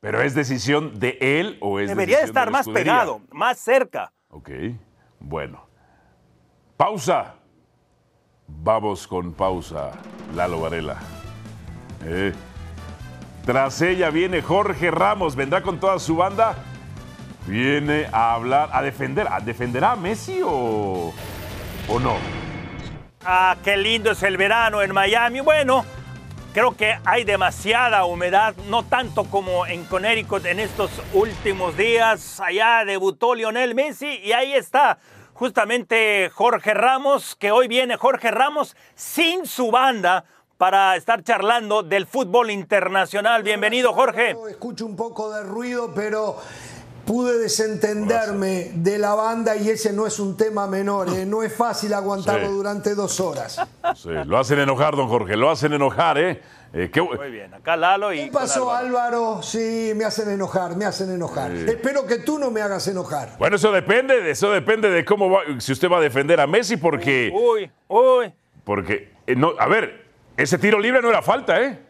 ¿Pero 0.00 0.22
es 0.22 0.34
decisión 0.34 0.98
de 0.98 1.18
él 1.20 1.58
o 1.60 1.80
es 1.80 1.88
Debería 1.88 2.18
decisión 2.18 2.30
estar 2.30 2.50
más 2.50 2.68
pegado, 2.68 3.20
más 3.30 3.58
cerca. 3.58 4.12
Ok, 4.28 4.50
bueno. 5.18 5.66
Pausa. 6.76 7.34
Vamos 8.46 9.06
con 9.06 9.34
pausa, 9.34 9.90
Lalo 10.34 10.60
Varela. 10.60 10.96
Eh, 12.04 12.32
tras 13.44 13.82
ella 13.82 14.08
viene 14.10 14.40
Jorge 14.40 14.90
Ramos, 14.90 15.36
vendrá 15.36 15.62
con 15.62 15.78
toda 15.78 15.98
su 15.98 16.16
banda. 16.16 16.54
Viene 17.46 18.06
a 18.12 18.34
hablar, 18.34 18.70
a 18.72 18.82
defender, 18.82 19.26
¿a 19.30 19.40
defenderá 19.40 19.92
a 19.92 19.96
Messi 19.96 20.40
o, 20.42 21.12
o 21.88 22.00
no? 22.00 22.16
Ah, 23.24 23.56
qué 23.64 23.76
lindo 23.76 24.12
es 24.12 24.22
el 24.22 24.36
verano 24.36 24.80
en 24.80 24.94
Miami. 24.94 25.40
Bueno, 25.40 25.84
Creo 26.54 26.74
que 26.76 26.98
hay 27.04 27.24
demasiada 27.24 28.04
humedad, 28.06 28.54
no 28.68 28.82
tanto 28.82 29.24
como 29.24 29.66
en 29.66 29.84
Connecticut 29.84 30.46
en 30.46 30.60
estos 30.60 30.90
últimos 31.12 31.76
días. 31.76 32.40
Allá 32.40 32.84
debutó 32.86 33.34
Lionel 33.34 33.74
Messi 33.74 34.18
y 34.24 34.32
ahí 34.32 34.54
está 34.54 34.98
justamente 35.34 36.30
Jorge 36.30 36.72
Ramos, 36.72 37.36
que 37.36 37.52
hoy 37.52 37.68
viene 37.68 37.96
Jorge 37.96 38.30
Ramos 38.30 38.76
sin 38.94 39.44
su 39.46 39.70
banda 39.70 40.24
para 40.56 40.96
estar 40.96 41.22
charlando 41.22 41.82
del 41.84 42.06
fútbol 42.06 42.50
internacional. 42.50 43.42
Bienvenido, 43.44 43.92
Jorge. 43.92 44.34
Escucho 44.50 44.86
un 44.86 44.96
poco 44.96 45.30
de 45.30 45.44
ruido, 45.44 45.92
pero 45.94 46.36
pude 47.08 47.38
desentenderme 47.38 48.70
de 48.74 48.98
la 48.98 49.14
banda 49.14 49.56
y 49.56 49.70
ese 49.70 49.94
no 49.94 50.06
es 50.06 50.20
un 50.20 50.36
tema 50.36 50.66
menor, 50.66 51.08
¿eh? 51.08 51.24
no 51.24 51.42
es 51.42 51.54
fácil 51.54 51.94
aguantarlo 51.94 52.50
durante 52.50 52.94
dos 52.94 53.18
horas. 53.18 53.58
Sí, 53.96 54.10
lo 54.26 54.36
hacen 54.36 54.58
enojar, 54.58 54.94
don 54.94 55.08
Jorge, 55.08 55.34
lo 55.34 55.50
hacen 55.50 55.72
enojar, 55.72 56.18
¿eh? 56.18 56.42
eh 56.74 56.90
Muy 57.16 57.30
bien, 57.30 57.54
acá 57.54 57.76
Lalo 57.76 58.12
y. 58.12 58.26
¿Qué 58.26 58.30
pasó, 58.30 58.70
Álvaro? 58.70 59.40
Sí, 59.42 59.92
me 59.96 60.04
hacen 60.04 60.28
enojar, 60.28 60.76
me 60.76 60.84
hacen 60.84 61.10
enojar. 61.10 61.50
Espero 61.50 62.06
que 62.06 62.18
tú 62.18 62.38
no 62.38 62.50
me 62.50 62.60
hagas 62.60 62.86
enojar. 62.88 63.36
Bueno, 63.38 63.56
eso 63.56 63.72
depende, 63.72 64.30
eso 64.30 64.50
depende 64.50 64.90
de 64.90 65.02
cómo 65.06 65.30
va, 65.30 65.40
si 65.60 65.72
usted 65.72 65.90
va 65.90 65.96
a 65.96 66.02
defender 66.02 66.38
a 66.42 66.46
Messi, 66.46 66.76
porque. 66.76 67.32
Uy, 67.32 67.70
uy. 67.88 68.34
Porque, 68.64 69.14
eh, 69.26 69.34
no, 69.34 69.54
a 69.58 69.66
ver, 69.66 70.04
ese 70.36 70.58
tiro 70.58 70.78
libre 70.78 71.00
no 71.00 71.08
era 71.08 71.22
falta, 71.22 71.58
¿eh? 71.62 71.87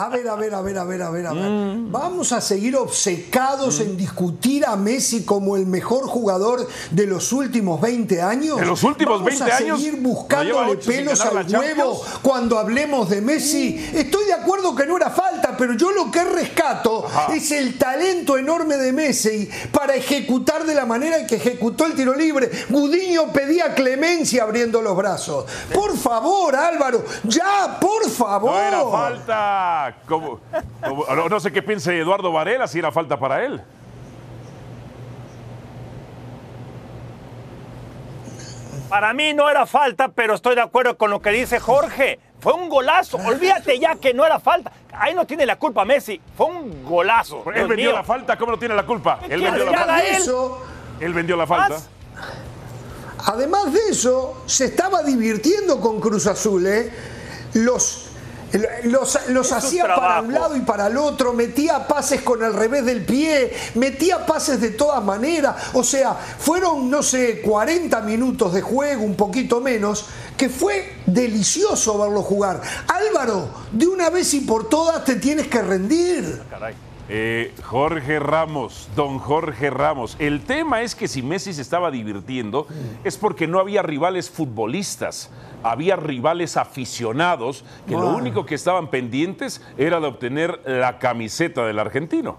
A 0.00 0.08
ver, 0.08 0.26
a 0.28 0.34
ver, 0.34 0.54
a 0.54 0.62
ver, 0.62 0.78
a 0.78 0.84
ver, 0.84 1.02
a 1.02 1.10
ver, 1.10 1.26
a 1.26 1.32
ver. 1.34 1.50
Mm. 1.50 1.92
Vamos 1.92 2.32
a 2.32 2.40
seguir 2.40 2.74
obcecados 2.74 3.80
en 3.80 3.98
discutir 3.98 4.64
a 4.64 4.74
Messi 4.74 5.26
como 5.26 5.58
el 5.58 5.66
mejor 5.66 6.06
jugador 6.06 6.66
de 6.90 7.06
los 7.06 7.34
últimos 7.34 7.78
20 7.82 8.22
años. 8.22 8.58
De 8.58 8.64
los 8.64 8.82
últimos 8.82 9.22
20 9.22 9.44
años. 9.44 9.58
Vamos 9.58 9.78
a 9.78 9.84
seguir 9.84 10.00
buscándole 10.00 10.76
pelos 10.78 11.20
al 11.20 11.46
huevo 11.54 12.02
cuando 12.22 12.58
hablemos 12.58 13.10
de 13.10 13.20
Messi. 13.20 13.90
Estoy 13.92 14.24
de 14.24 14.32
acuerdo 14.32 14.74
que 14.74 14.86
no 14.86 14.96
era 14.96 15.10
falta, 15.10 15.19
pero 15.60 15.74
yo 15.74 15.92
lo 15.92 16.10
que 16.10 16.24
rescato 16.24 17.06
es 17.30 17.50
el 17.50 17.76
talento 17.76 18.38
enorme 18.38 18.78
de 18.78 18.94
Messi 18.94 19.46
para 19.70 19.94
ejecutar 19.94 20.64
de 20.64 20.74
la 20.74 20.86
manera 20.86 21.18
en 21.18 21.26
que 21.26 21.36
ejecutó 21.36 21.84
el 21.84 21.92
tiro 21.92 22.14
libre. 22.14 22.50
Gudiño 22.70 23.30
pedía 23.30 23.74
clemencia 23.74 24.44
abriendo 24.44 24.80
los 24.80 24.96
brazos. 24.96 25.44
Por 25.70 25.98
favor, 25.98 26.56
Álvaro, 26.56 27.04
ya, 27.24 27.76
por 27.78 28.08
favor. 28.08 28.52
No 28.52 28.58
era 28.58 28.84
falta 28.86 29.96
no, 31.28 31.40
sé 31.40 31.52
qué 31.52 31.62
piense 31.62 31.98
Eduardo 31.98 32.32
Varela, 32.32 32.66
si 32.66 32.78
era 32.78 32.90
falta 32.90 33.18
para 33.18 33.44
él. 33.44 33.60
Para 38.90 39.14
mí 39.14 39.32
no 39.34 39.48
era 39.48 39.66
falta, 39.66 40.08
pero 40.08 40.34
estoy 40.34 40.56
de 40.56 40.62
acuerdo 40.62 40.98
con 40.98 41.10
lo 41.10 41.22
que 41.22 41.30
dice 41.30 41.60
Jorge. 41.60 42.18
Fue 42.40 42.54
un 42.54 42.68
golazo. 42.68 43.18
Olvídate 43.18 43.78
ya 43.78 43.94
que 43.94 44.12
no 44.12 44.26
era 44.26 44.40
falta. 44.40 44.72
Ahí 44.92 45.14
no 45.14 45.24
tiene 45.28 45.46
la 45.46 45.56
culpa 45.56 45.84
Messi. 45.84 46.20
Fue 46.36 46.46
un 46.46 46.82
golazo. 46.84 47.44
Él 47.54 47.68
vendió 47.68 47.92
la 47.92 48.02
falta. 48.02 48.36
¿Cómo 48.36 48.50
no 48.50 48.58
tiene 48.58 48.74
la 48.74 48.84
culpa? 48.84 49.20
Él 49.28 49.40
vendió 49.40 49.64
la 49.64 49.78
falta. 49.78 50.02
Él? 51.00 51.14
vendió 51.14 51.36
la 51.36 51.46
falta. 51.46 51.76
Además 53.26 53.72
de 53.72 53.80
eso, 53.90 54.42
se 54.46 54.64
estaba 54.64 55.04
divirtiendo 55.04 55.80
con 55.80 56.00
Cruz 56.00 56.26
Azul. 56.26 56.66
¿eh? 56.66 56.90
Los 57.54 58.09
los, 58.84 59.52
hacía 59.52 59.86
para 59.86 60.20
un 60.22 60.32
lado 60.32 60.56
y 60.56 60.60
para 60.60 60.88
el 60.88 60.96
otro, 60.96 61.32
metía 61.32 61.86
pases 61.86 62.22
con 62.22 62.42
el 62.42 62.52
revés 62.52 62.84
del 62.84 63.04
pie, 63.04 63.52
metía 63.74 64.24
pases 64.26 64.60
de 64.60 64.70
todas 64.70 65.02
maneras. 65.02 65.56
O 65.74 65.84
sea, 65.84 66.14
fueron, 66.14 66.90
no 66.90 67.02
sé, 67.02 67.40
40 67.40 68.00
minutos 68.02 68.52
de 68.52 68.62
juego, 68.62 69.04
un 69.04 69.14
poquito 69.14 69.60
menos, 69.60 70.06
que 70.36 70.48
fue 70.48 70.96
delicioso 71.06 71.98
verlo 71.98 72.22
jugar. 72.22 72.60
Álvaro, 72.88 73.48
de 73.72 73.86
una 73.86 74.10
vez 74.10 74.32
y 74.34 74.40
por 74.40 74.68
todas 74.68 75.04
te 75.04 75.16
tienes 75.16 75.48
que 75.48 75.62
rendir. 75.62 76.42
Eh, 77.12 77.52
Jorge 77.64 78.20
Ramos, 78.20 78.88
don 78.94 79.18
Jorge 79.18 79.68
Ramos. 79.68 80.14
El 80.20 80.44
tema 80.44 80.82
es 80.82 80.94
que 80.94 81.08
si 81.08 81.22
Messi 81.22 81.52
se 81.52 81.60
estaba 81.60 81.90
divirtiendo 81.90 82.68
es 83.02 83.16
porque 83.16 83.48
no 83.48 83.58
había 83.58 83.82
rivales 83.82 84.30
futbolistas, 84.30 85.28
había 85.64 85.96
rivales 85.96 86.56
aficionados 86.56 87.64
que 87.88 87.94
lo 87.94 88.14
único 88.14 88.46
que 88.46 88.54
estaban 88.54 88.90
pendientes 88.90 89.60
era 89.76 89.98
de 89.98 90.06
obtener 90.06 90.60
la 90.64 91.00
camiseta 91.00 91.66
del 91.66 91.80
argentino. 91.80 92.38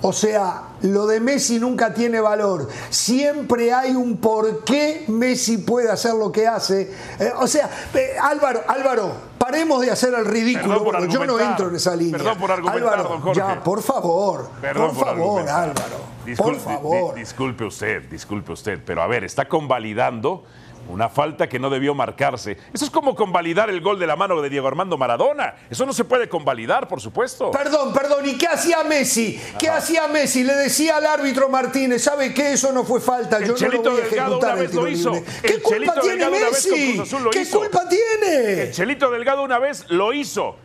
O 0.00 0.12
sea, 0.12 0.62
lo 0.82 1.06
de 1.06 1.20
Messi 1.20 1.58
nunca 1.58 1.92
tiene 1.92 2.20
valor. 2.20 2.68
Siempre 2.90 3.72
hay 3.72 3.92
un 3.92 4.18
por 4.18 4.62
qué 4.62 5.04
Messi 5.08 5.58
puede 5.58 5.90
hacer 5.90 6.14
lo 6.14 6.30
que 6.30 6.46
hace. 6.46 6.92
Eh, 7.18 7.32
o 7.40 7.46
sea, 7.48 7.68
eh, 7.94 8.10
Álvaro, 8.20 8.60
Álvaro, 8.68 9.27
paremos 9.48 9.80
de 9.80 9.90
hacer 9.90 10.12
el 10.12 10.26
ridículo, 10.26 10.84
porque 10.84 11.08
yo 11.08 11.24
no 11.24 11.40
entro 11.40 11.68
en 11.68 11.76
esa 11.76 11.96
línea. 11.96 12.18
Perdón 12.18 12.38
por 12.38 12.52
argumentar, 12.52 12.92
Álvaro, 12.92 13.08
don 13.08 13.20
Jorge. 13.20 13.40
Ya, 13.40 13.62
por 13.62 13.82
favor. 13.82 14.50
por, 14.60 14.94
favor, 14.94 15.48
Álvaro. 15.48 16.00
por 16.36 16.56
favor. 16.56 17.14
disculpe 17.14 17.64
usted, 17.64 18.02
disculpe 18.10 18.52
usted, 18.52 18.80
pero 18.84 19.02
a 19.02 19.06
ver, 19.06 19.24
está 19.24 19.48
convalidando 19.48 20.44
una 20.88 21.08
falta 21.08 21.48
que 21.48 21.58
no 21.58 21.70
debió 21.70 21.94
marcarse. 21.94 22.56
Eso 22.72 22.84
es 22.84 22.90
como 22.90 23.14
convalidar 23.14 23.70
el 23.70 23.80
gol 23.80 23.98
de 23.98 24.06
la 24.06 24.16
mano 24.16 24.40
de 24.40 24.48
Diego 24.48 24.66
Armando 24.66 24.96
Maradona. 24.96 25.54
Eso 25.70 25.84
no 25.86 25.92
se 25.92 26.04
puede 26.04 26.28
convalidar, 26.28 26.88
por 26.88 27.00
supuesto. 27.00 27.50
Perdón, 27.50 27.92
perdón. 27.92 28.26
¿Y 28.26 28.36
qué 28.36 28.46
hacía 28.46 28.82
Messi? 28.84 29.40
¿Qué 29.58 29.68
hacía 29.68 30.08
Messi? 30.08 30.44
Le 30.44 30.54
decía 30.54 30.96
al 30.96 31.06
árbitro 31.06 31.48
Martínez, 31.48 32.02
¿sabe 32.02 32.32
qué? 32.32 32.54
Eso 32.54 32.72
no 32.72 32.84
fue 32.84 33.00
falta. 33.00 33.40
Yo 33.40 33.54
no 33.54 33.68
lo 33.68 33.90
voy 33.90 34.00
a 34.00 34.04
ejecutar 34.04 34.54
una 34.54 34.54
vez 34.54 34.74
lo 34.74 34.88
hizo. 34.88 35.12
¿Qué 35.42 35.60
culpa 35.60 36.00
tiene 36.00 36.30
Messi? 36.30 37.02
¿Qué 37.30 37.46
culpa 37.50 37.88
tiene? 37.88 38.62
El 38.62 38.72
Chelito 38.72 39.10
Delgado 39.10 39.42
una 39.42 39.58
vez 39.58 39.84
lo 39.88 40.12
hizo. 40.12 40.56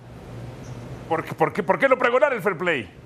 ¿Por 1.09 1.25
por 1.35 1.53
qué, 1.53 1.63
por 1.63 1.77
qué 1.77 1.89
no 1.89 1.97
pregonar 1.97 2.33
el 2.33 2.41
fair 2.41 2.57
play? 2.57 3.02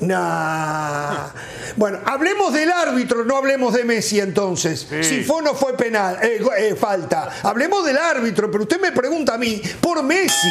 Nah. 0.00 1.28
Bueno, 1.76 1.98
hablemos 2.04 2.52
del 2.52 2.70
árbitro, 2.70 3.24
no 3.24 3.36
hablemos 3.36 3.74
de 3.74 3.84
Messi 3.84 4.20
entonces. 4.20 4.86
Si 5.02 5.22
fue 5.24 5.36
o 5.36 5.42
no 5.42 5.54
fue 5.54 5.76
penal, 5.76 6.18
eh, 6.22 6.40
eh, 6.58 6.74
falta. 6.76 7.30
Hablemos 7.42 7.84
del 7.84 7.98
árbitro, 7.98 8.50
pero 8.50 8.62
usted 8.62 8.80
me 8.80 8.92
pregunta 8.92 9.34
a 9.34 9.38
mí 9.38 9.60
por 9.80 10.02
Messi. 10.02 10.48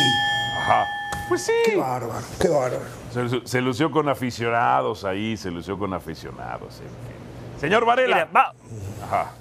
Ajá. 0.59 0.85
Pues 1.29 1.43
sí. 1.43 1.51
Qué 1.65 1.75
bárbaro, 1.75 2.21
qué 2.39 2.47
bárbaro. 2.49 2.97
Se, 3.45 3.61
lució 3.61 3.89
con 3.89 4.09
aficionados 4.09 5.03
ahí, 5.03 5.37
se 5.37 5.49
lució 5.49 5.77
con 5.77 5.93
aficionados. 5.93 6.81
Señor 7.59 7.85
Varela. 7.85 8.27
Ajá. 9.03 9.31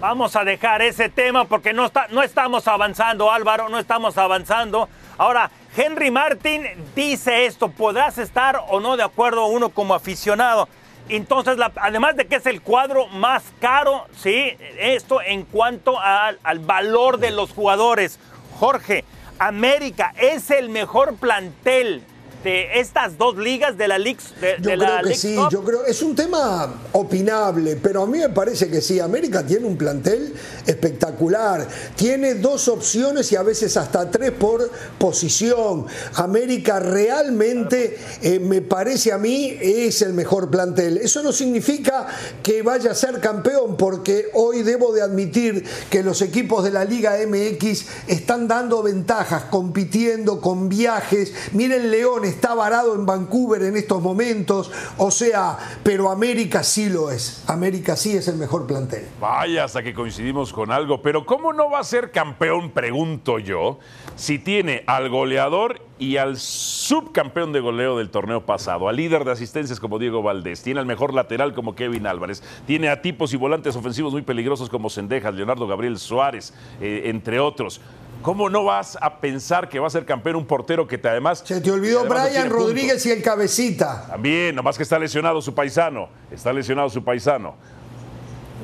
Vamos 0.00 0.36
a 0.36 0.44
dejar 0.44 0.82
ese 0.82 1.08
tema 1.08 1.46
porque 1.46 1.72
no, 1.72 1.86
está, 1.86 2.06
no 2.08 2.22
estamos 2.22 2.68
avanzando, 2.68 3.30
Álvaro, 3.30 3.68
no 3.68 3.78
estamos 3.78 4.16
avanzando. 4.18 4.88
Ahora, 5.16 5.50
Henry 5.76 6.10
Martin 6.10 6.66
dice 6.94 7.44
esto, 7.44 7.68
podrás 7.68 8.16
estar 8.16 8.62
o 8.68 8.80
no 8.80 8.96
de 8.96 9.02
acuerdo 9.02 9.44
uno 9.46 9.68
como 9.68 9.94
aficionado. 9.94 10.70
Entonces, 11.08 11.58
además 11.76 12.16
de 12.16 12.26
que 12.26 12.36
es 12.36 12.46
el 12.46 12.62
cuadro 12.62 13.06
más 13.08 13.44
caro, 13.60 14.06
¿sí? 14.16 14.56
Esto 14.78 15.20
en 15.20 15.44
cuanto 15.44 16.00
al 16.00 16.58
valor 16.60 17.18
de 17.18 17.30
los 17.30 17.52
jugadores. 17.52 18.18
Jorge, 18.58 19.04
América 19.38 20.14
es 20.16 20.50
el 20.50 20.70
mejor 20.70 21.16
plantel 21.16 22.02
estas 22.46 23.18
dos 23.18 23.36
ligas 23.36 23.76
de 23.76 23.88
la 23.88 23.98
League 23.98 24.20
de, 24.40 24.56
Yo 24.60 24.78
creo 24.78 25.02
que 25.02 25.14
sí, 25.14 25.36
yo 25.50 25.64
creo 25.64 25.84
es 25.84 26.02
un 26.02 26.14
tema 26.14 26.74
opinable, 26.92 27.76
pero 27.76 28.02
a 28.02 28.06
mí 28.06 28.18
me 28.18 28.28
parece 28.28 28.68
que 28.68 28.80
sí. 28.80 29.00
América 29.00 29.44
tiene 29.44 29.66
un 29.66 29.76
plantel 29.76 30.34
espectacular, 30.66 31.66
tiene 31.94 32.34
dos 32.34 32.68
opciones 32.68 33.30
y 33.32 33.36
a 33.36 33.42
veces 33.42 33.76
hasta 33.76 34.10
tres 34.10 34.32
por 34.32 34.70
posición. 34.98 35.86
América 36.14 36.80
realmente 36.80 37.98
eh, 38.22 38.38
me 38.38 38.62
parece 38.62 39.12
a 39.12 39.18
mí 39.18 39.56
es 39.60 40.02
el 40.02 40.12
mejor 40.12 40.50
plantel. 40.50 40.98
Eso 40.98 41.22
no 41.22 41.32
significa 41.32 42.06
que 42.42 42.62
vaya 42.62 42.92
a 42.92 42.94
ser 42.94 43.20
campeón, 43.20 43.76
porque 43.76 44.28
hoy 44.34 44.62
debo 44.62 44.92
de 44.92 45.02
admitir 45.02 45.64
que 45.90 46.02
los 46.02 46.22
equipos 46.22 46.64
de 46.64 46.70
la 46.70 46.84
Liga 46.84 47.16
MX 47.26 47.86
están 48.06 48.48
dando 48.48 48.82
ventajas, 48.82 49.44
compitiendo 49.50 50.40
con 50.40 50.68
viajes. 50.68 51.32
Miren 51.52 51.90
Leones 51.90 52.35
está 52.36 52.54
varado 52.54 52.94
en 52.94 53.06
Vancouver 53.06 53.62
en 53.62 53.76
estos 53.76 54.02
momentos, 54.02 54.70
o 54.98 55.10
sea, 55.10 55.58
pero 55.82 56.10
América 56.10 56.62
sí 56.62 56.88
lo 56.88 57.10
es. 57.10 57.42
América 57.46 57.96
sí 57.96 58.16
es 58.16 58.28
el 58.28 58.36
mejor 58.36 58.66
plantel. 58.66 59.06
Vaya, 59.20 59.64
hasta 59.64 59.82
que 59.82 59.94
coincidimos 59.94 60.52
con 60.52 60.70
algo, 60.70 61.00
pero 61.02 61.24
¿cómo 61.24 61.52
no 61.52 61.70
va 61.70 61.80
a 61.80 61.84
ser 61.84 62.10
campeón, 62.10 62.70
pregunto 62.70 63.38
yo, 63.38 63.78
si 64.16 64.38
tiene 64.38 64.84
al 64.86 65.08
goleador 65.08 65.80
y 65.98 66.18
al 66.18 66.36
subcampeón 66.36 67.52
de 67.52 67.60
goleo 67.60 67.96
del 67.96 68.10
torneo 68.10 68.44
pasado, 68.44 68.88
al 68.88 68.96
líder 68.96 69.24
de 69.24 69.32
asistencias 69.32 69.80
como 69.80 69.98
Diego 69.98 70.22
Valdés, 70.22 70.62
tiene 70.62 70.80
al 70.80 70.86
mejor 70.86 71.14
lateral 71.14 71.54
como 71.54 71.74
Kevin 71.74 72.06
Álvarez, 72.06 72.42
tiene 72.66 72.90
a 72.90 73.00
tipos 73.00 73.32
y 73.32 73.36
volantes 73.36 73.74
ofensivos 73.76 74.12
muy 74.12 74.22
peligrosos 74.22 74.68
como 74.68 74.90
Sendejas, 74.90 75.34
Leonardo 75.34 75.66
Gabriel 75.66 75.98
Suárez, 75.98 76.52
eh, 76.80 77.02
entre 77.06 77.40
otros. 77.40 77.80
¿Cómo 78.26 78.50
no 78.50 78.64
vas 78.64 78.98
a 79.00 79.20
pensar 79.20 79.68
que 79.68 79.78
va 79.78 79.86
a 79.86 79.90
ser 79.90 80.04
campeón 80.04 80.34
un 80.34 80.46
portero 80.46 80.88
que 80.88 80.98
te 80.98 81.08
además... 81.08 81.44
Se 81.46 81.60
te 81.60 81.70
olvidó 81.70 82.04
Brian 82.06 82.50
Rodríguez 82.50 83.06
y 83.06 83.12
el 83.12 83.22
cabecita. 83.22 84.04
También, 84.08 84.52
nomás 84.56 84.76
que 84.76 84.82
está 84.82 84.98
lesionado 84.98 85.40
su 85.40 85.54
paisano. 85.54 86.08
Está 86.28 86.52
lesionado 86.52 86.88
su 86.90 87.04
paisano. 87.04 87.54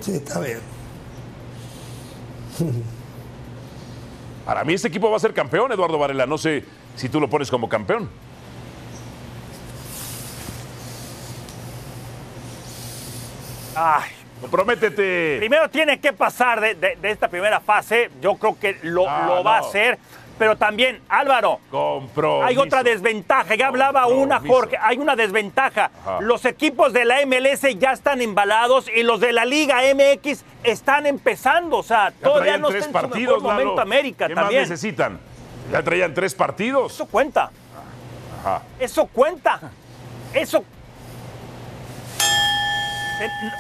Sí, 0.01 0.17
está 0.17 0.41
bien. 0.41 0.59
Para 4.45 4.65
mí 4.65 4.75
este 4.75 4.89
equipo 4.89 5.09
va 5.09 5.17
a 5.17 5.21
ser 5.21 5.33
campeón, 5.33 5.71
Eduardo 5.71 5.97
Varela. 5.97 6.27
No 6.27 6.39
sé 6.39 6.65
si 6.97 7.09
tú 7.09 7.21
lo 7.21 7.31
pones 7.31 7.49
como 7.49 7.69
campeón. 7.69 8.11
Ay, 13.77 14.11
Comprométete. 14.43 15.37
primero 15.39 15.71
tiene 15.71 15.99
que 16.01 16.13
pasar 16.13 16.61
de, 16.61 16.75
de- 16.75 16.97
de 16.97 17.11
esta 17.11 17.29
primera 17.29 17.61
fase. 17.61 18.11
Yo 18.21 18.35
creo 18.37 18.59
que 18.59 18.79
lo, 18.83 19.09
Ah, 19.09 19.25
lo 19.27 19.43
va 19.45 19.57
a 19.57 19.61
hacer. 19.61 19.99
Pero 20.39 20.57
también, 20.57 21.01
Álvaro, 21.09 21.61
Compromiso. 21.71 22.45
hay 22.45 22.57
otra 22.57 22.83
desventaja. 22.83 23.55
Ya 23.55 23.69
hablaba 23.69 24.07
una. 24.07 24.41
Jorge. 24.41 24.77
Hay 24.81 24.99
una 24.99 25.15
desventaja. 25.15 25.91
Ajá. 26.01 26.21
Los 26.21 26.45
equipos 26.47 26.93
de 26.93 27.05
la 27.05 27.25
MLS 27.27 27.63
ya 27.79 27.93
están 27.93 28.21
embalados 28.23 28.91
y 28.93 29.03
los 29.05 29.21
de 29.21 29.33
la 29.33 29.45
Liga 29.45 29.77
MX 29.95 30.43
están 30.65 31.07
empezando. 31.07 31.77
O 31.79 31.83
sea, 31.85 32.11
Ya 32.11 32.17
todavía 32.29 32.57
no 32.59 32.69
está 32.69 32.79
en 32.79 32.85
su 32.87 32.93
partidos, 32.93 33.37
mejor 33.37 33.43
momento 33.43 33.71
Lalo. 33.77 33.83
América 33.83 34.27
¿Qué 34.27 34.35
también. 34.35 34.63
más 34.63 34.71
necesitan? 34.71 35.21
Ya 35.71 35.83
traían 35.83 36.13
tres 36.13 36.35
partidos. 36.35 36.93
Eso 36.93 37.07
cuenta. 37.07 37.51
Ajá. 38.41 38.63
Eso 38.81 39.07
cuenta. 39.07 39.61
Eso. 40.35 40.59
Se- 40.59 40.65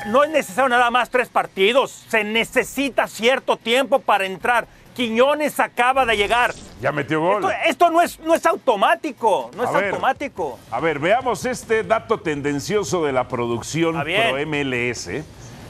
No 0.06 0.24
es 0.24 0.30
necesario 0.30 0.68
nada 0.68 0.90
más 0.90 1.10
tres 1.10 1.28
partidos. 1.28 2.04
Se 2.08 2.24
necesita 2.24 3.06
cierto 3.06 3.56
tiempo 3.56 3.98
para 3.98 4.26
entrar. 4.26 4.66
Quiñones 4.94 5.58
acaba 5.58 6.04
de 6.04 6.16
llegar. 6.16 6.52
Ya 6.80 6.92
metió 6.92 7.20
gol. 7.20 7.44
Esto, 7.44 7.56
esto 7.66 7.90
no, 7.90 8.02
es, 8.02 8.20
no 8.20 8.34
es 8.34 8.44
automático. 8.44 9.50
No 9.56 9.62
A 9.62 9.66
es 9.66 9.72
ver. 9.72 9.84
automático. 9.90 10.58
A 10.70 10.80
ver, 10.80 10.98
veamos 10.98 11.44
este 11.46 11.82
dato 11.82 12.18
tendencioso 12.20 13.04
de 13.04 13.12
la 13.12 13.26
producción. 13.28 13.94
Pro 14.02 14.46
MLS. 14.46 15.08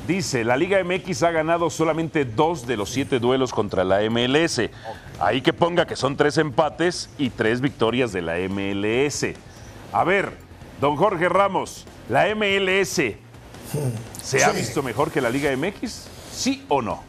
Dice, 0.07 0.43
la 0.43 0.57
Liga 0.57 0.83
MX 0.83 1.23
ha 1.23 1.31
ganado 1.31 1.71
solamente 1.71 2.25
dos 2.25 2.67
de 2.67 2.77
los 2.77 2.91
siete 2.91 3.21
duelos 3.21 3.53
contra 3.53 3.85
la 3.85 4.01
MLS. 4.11 4.61
Ahí 5.21 5.41
que 5.43 5.53
ponga 5.53 5.87
que 5.87 5.95
son 5.95 6.17
tres 6.17 6.39
empates 6.39 7.09
y 7.19 7.31
tres 7.31 7.61
victorias 7.61 8.13
de 8.13 8.23
la 8.23 8.35
MLS. 8.49 9.27
A 9.93 10.03
ver, 10.03 10.33
don 10.81 10.97
Jorge 10.97 11.29
Ramos, 11.29 11.87
¿la 12.09 12.27
MLS 12.35 13.01
se 14.23 14.45
ha 14.45 14.51
Sí. 14.51 14.57
visto 14.57 14.83
mejor 14.83 15.11
que 15.11 15.21
la 15.21 15.31
Liga 15.31 15.51
MX? 15.57 16.03
¿Sí 16.35 16.65
o 16.69 16.83
no? 16.83 17.03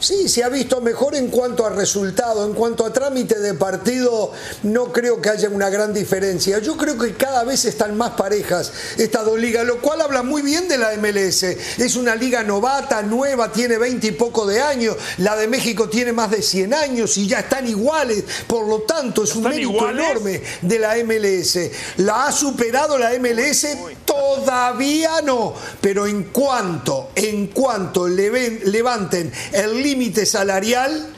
Sí, 0.00 0.28
se 0.28 0.44
ha 0.44 0.48
visto 0.48 0.80
mejor 0.80 1.14
en 1.14 1.28
cuanto 1.28 1.64
a 1.64 1.70
resultado, 1.70 2.44
en 2.44 2.52
cuanto 2.54 2.84
a 2.84 2.92
trámite 2.92 3.38
de 3.38 3.54
partido, 3.54 4.32
no 4.62 4.92
creo 4.92 5.20
que 5.20 5.30
haya 5.30 5.48
una 5.48 5.70
gran 5.70 5.92
diferencia. 5.94 6.58
Yo 6.58 6.76
creo 6.76 6.98
que 6.98 7.14
cada 7.14 7.44
vez 7.44 7.64
están 7.64 7.96
más 7.96 8.12
parejas 8.12 8.72
estas 8.98 9.24
dos 9.24 9.38
ligas, 9.38 9.66
lo 9.66 9.80
cual 9.80 10.00
habla 10.00 10.22
muy 10.22 10.42
bien 10.42 10.68
de 10.68 10.78
la 10.78 10.92
MLS. 10.96 11.42
Es 11.42 11.96
una 11.96 12.14
liga 12.14 12.42
novata, 12.42 13.02
nueva, 13.02 13.52
tiene 13.52 13.78
20 13.78 14.06
y 14.06 14.12
poco 14.12 14.46
de 14.46 14.60
años, 14.60 14.96
la 15.18 15.36
de 15.36 15.48
México 15.48 15.88
tiene 15.88 16.12
más 16.12 16.30
de 16.30 16.42
100 16.42 16.74
años 16.74 17.16
y 17.16 17.26
ya 17.26 17.40
están 17.40 17.66
iguales, 17.66 18.24
por 18.46 18.66
lo 18.66 18.80
tanto 18.82 19.24
es 19.24 19.34
un 19.34 19.38
¿Están 19.38 19.52
mérito 19.52 19.70
iguales? 19.72 20.04
enorme 20.04 20.42
de 20.62 20.78
la 20.78 20.94
MLS. 21.04 21.58
¿La 21.98 22.26
ha 22.26 22.32
superado 22.32 22.98
la 22.98 23.10
MLS? 23.18 23.66
Todavía 24.04 25.22
no, 25.22 25.54
pero 25.80 26.06
en 26.06 26.24
cuanto, 26.24 27.05
en 27.16 27.48
cuanto 27.48 28.06
levanten 28.06 29.32
el 29.52 29.82
límite 29.82 30.26
salarial, 30.26 31.15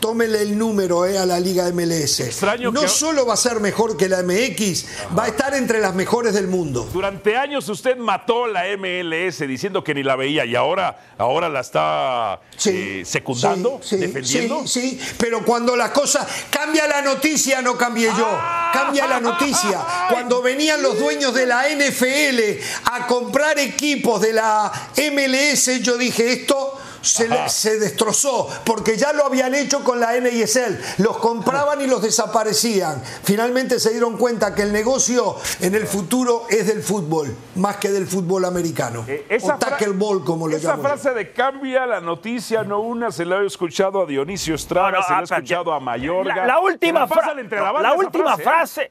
tómenle 0.00 0.42
el 0.42 0.58
número 0.58 1.06
eh, 1.06 1.18
a 1.18 1.26
la 1.26 1.40
Liga 1.40 1.70
MLS. 1.72 2.20
Extraño 2.20 2.70
no 2.70 2.82
que- 2.82 2.88
solo 2.88 3.26
va 3.26 3.34
a 3.34 3.36
ser 3.36 3.60
mejor 3.60 3.96
que 3.96 4.08
la 4.08 4.22
MX, 4.22 4.86
va 5.16 5.24
a 5.24 5.28
estar 5.28 5.54
entre 5.54 5.80
las 5.80 5.94
mejores 5.94 6.34
del 6.34 6.48
mundo. 6.48 6.88
Durante 6.92 7.36
años 7.36 7.68
usted 7.68 7.96
mató 7.96 8.46
la 8.46 8.64
MLS 8.76 9.46
diciendo 9.46 9.82
que 9.82 9.94
ni 9.94 10.02
la 10.02 10.16
veía 10.16 10.44
y 10.44 10.54
ahora, 10.54 10.98
ahora 11.18 11.48
la 11.48 11.60
está 11.60 12.40
eh, 12.66 13.02
secundando, 13.04 13.80
sí, 13.82 13.90
sí, 13.90 13.96
defendiendo. 13.96 14.66
Sí, 14.66 14.98
sí, 15.00 15.00
pero 15.18 15.44
cuando 15.44 15.76
las 15.76 15.90
cosas 15.90 16.26
cambia 16.50 16.86
la 16.86 17.02
noticia, 17.02 17.62
no 17.62 17.76
cambié 17.76 18.08
yo, 18.16 18.28
cambia 18.72 19.06
la 19.06 19.20
noticia. 19.20 19.80
Cuando 20.10 20.42
venían 20.42 20.82
los 20.82 20.98
dueños 20.98 21.34
de 21.34 21.46
la 21.46 21.64
NFL 21.68 22.60
a 22.84 23.06
comprar 23.06 23.58
equipos 23.58 24.20
de 24.20 24.32
la 24.32 24.70
MLS, 24.96 25.80
yo 25.82 25.96
dije 25.96 26.32
esto. 26.32 26.78
Se, 27.02 27.28
le- 27.28 27.38
Ajá. 27.38 27.48
se 27.48 27.78
destrozó 27.78 28.48
porque 28.64 28.96
ya 28.96 29.12
lo 29.12 29.24
habían 29.26 29.54
hecho 29.54 29.82
con 29.84 30.00
la 30.00 30.18
NISL. 30.18 30.78
Los 30.98 31.18
compraban 31.18 31.80
y 31.80 31.86
los 31.86 32.02
desaparecían. 32.02 33.02
Finalmente 33.22 33.78
se 33.80 33.90
dieron 33.90 34.16
cuenta 34.16 34.54
que 34.54 34.62
el 34.62 34.72
negocio 34.72 35.36
en 35.60 35.74
el 35.74 35.86
futuro 35.86 36.46
es 36.50 36.66
del 36.66 36.82
fútbol, 36.82 37.34
más 37.56 37.76
que 37.76 37.90
del 37.90 38.06
fútbol 38.06 38.44
americano. 38.44 39.04
Eh, 39.08 39.38
o 39.42 39.46
fra- 39.46 39.58
tackleball, 39.58 40.24
como 40.24 40.48
lo 40.48 40.56
esa 40.56 40.70
llamo 40.70 40.82
yo. 40.82 40.88
frase 40.88 41.10
de 41.14 41.32
cambia 41.32 41.86
la 41.86 42.00
noticia, 42.00 42.62
no 42.64 42.80
una, 42.80 43.10
se 43.12 43.24
la 43.24 43.38
he 43.42 43.46
escuchado 43.46 44.02
a 44.02 44.06
Dionisio 44.06 44.54
Estrada, 44.54 44.90
No, 44.90 44.98
no, 44.98 45.02
se 45.04 45.12
la 45.12 45.18
he 45.18 45.20
ah, 45.20 45.24
escuchado 45.24 45.72
a 45.72 45.80
Mayorga. 45.80 46.34
La, 46.34 46.46
la 46.46 46.58
última, 46.60 47.06
fra- 47.06 47.34
la 47.34 47.42
la 47.82 47.88
esa 47.90 47.94
última 47.98 48.36
frase, 48.36 48.42
¿eh? 48.42 48.44
frase. 48.44 48.90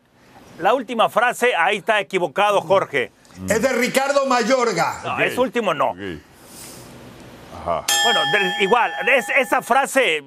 La 0.60 0.74
última 0.74 1.10
frase, 1.10 1.54
ahí 1.56 1.78
está 1.78 2.00
equivocado, 2.00 2.62
Jorge. 2.62 3.12
Es 3.50 3.62
de 3.62 3.70
Ricardo 3.74 4.26
Mayorga. 4.26 5.02
No, 5.04 5.14
Ok. 5.16 5.20
es 5.20 5.38
último 5.38 5.74
no. 5.74 5.94
Ajá. 7.66 7.84
Bueno, 8.04 8.20
igual, 8.60 8.92
es- 9.18 9.30
esa 9.30 9.62
frase, 9.64 10.24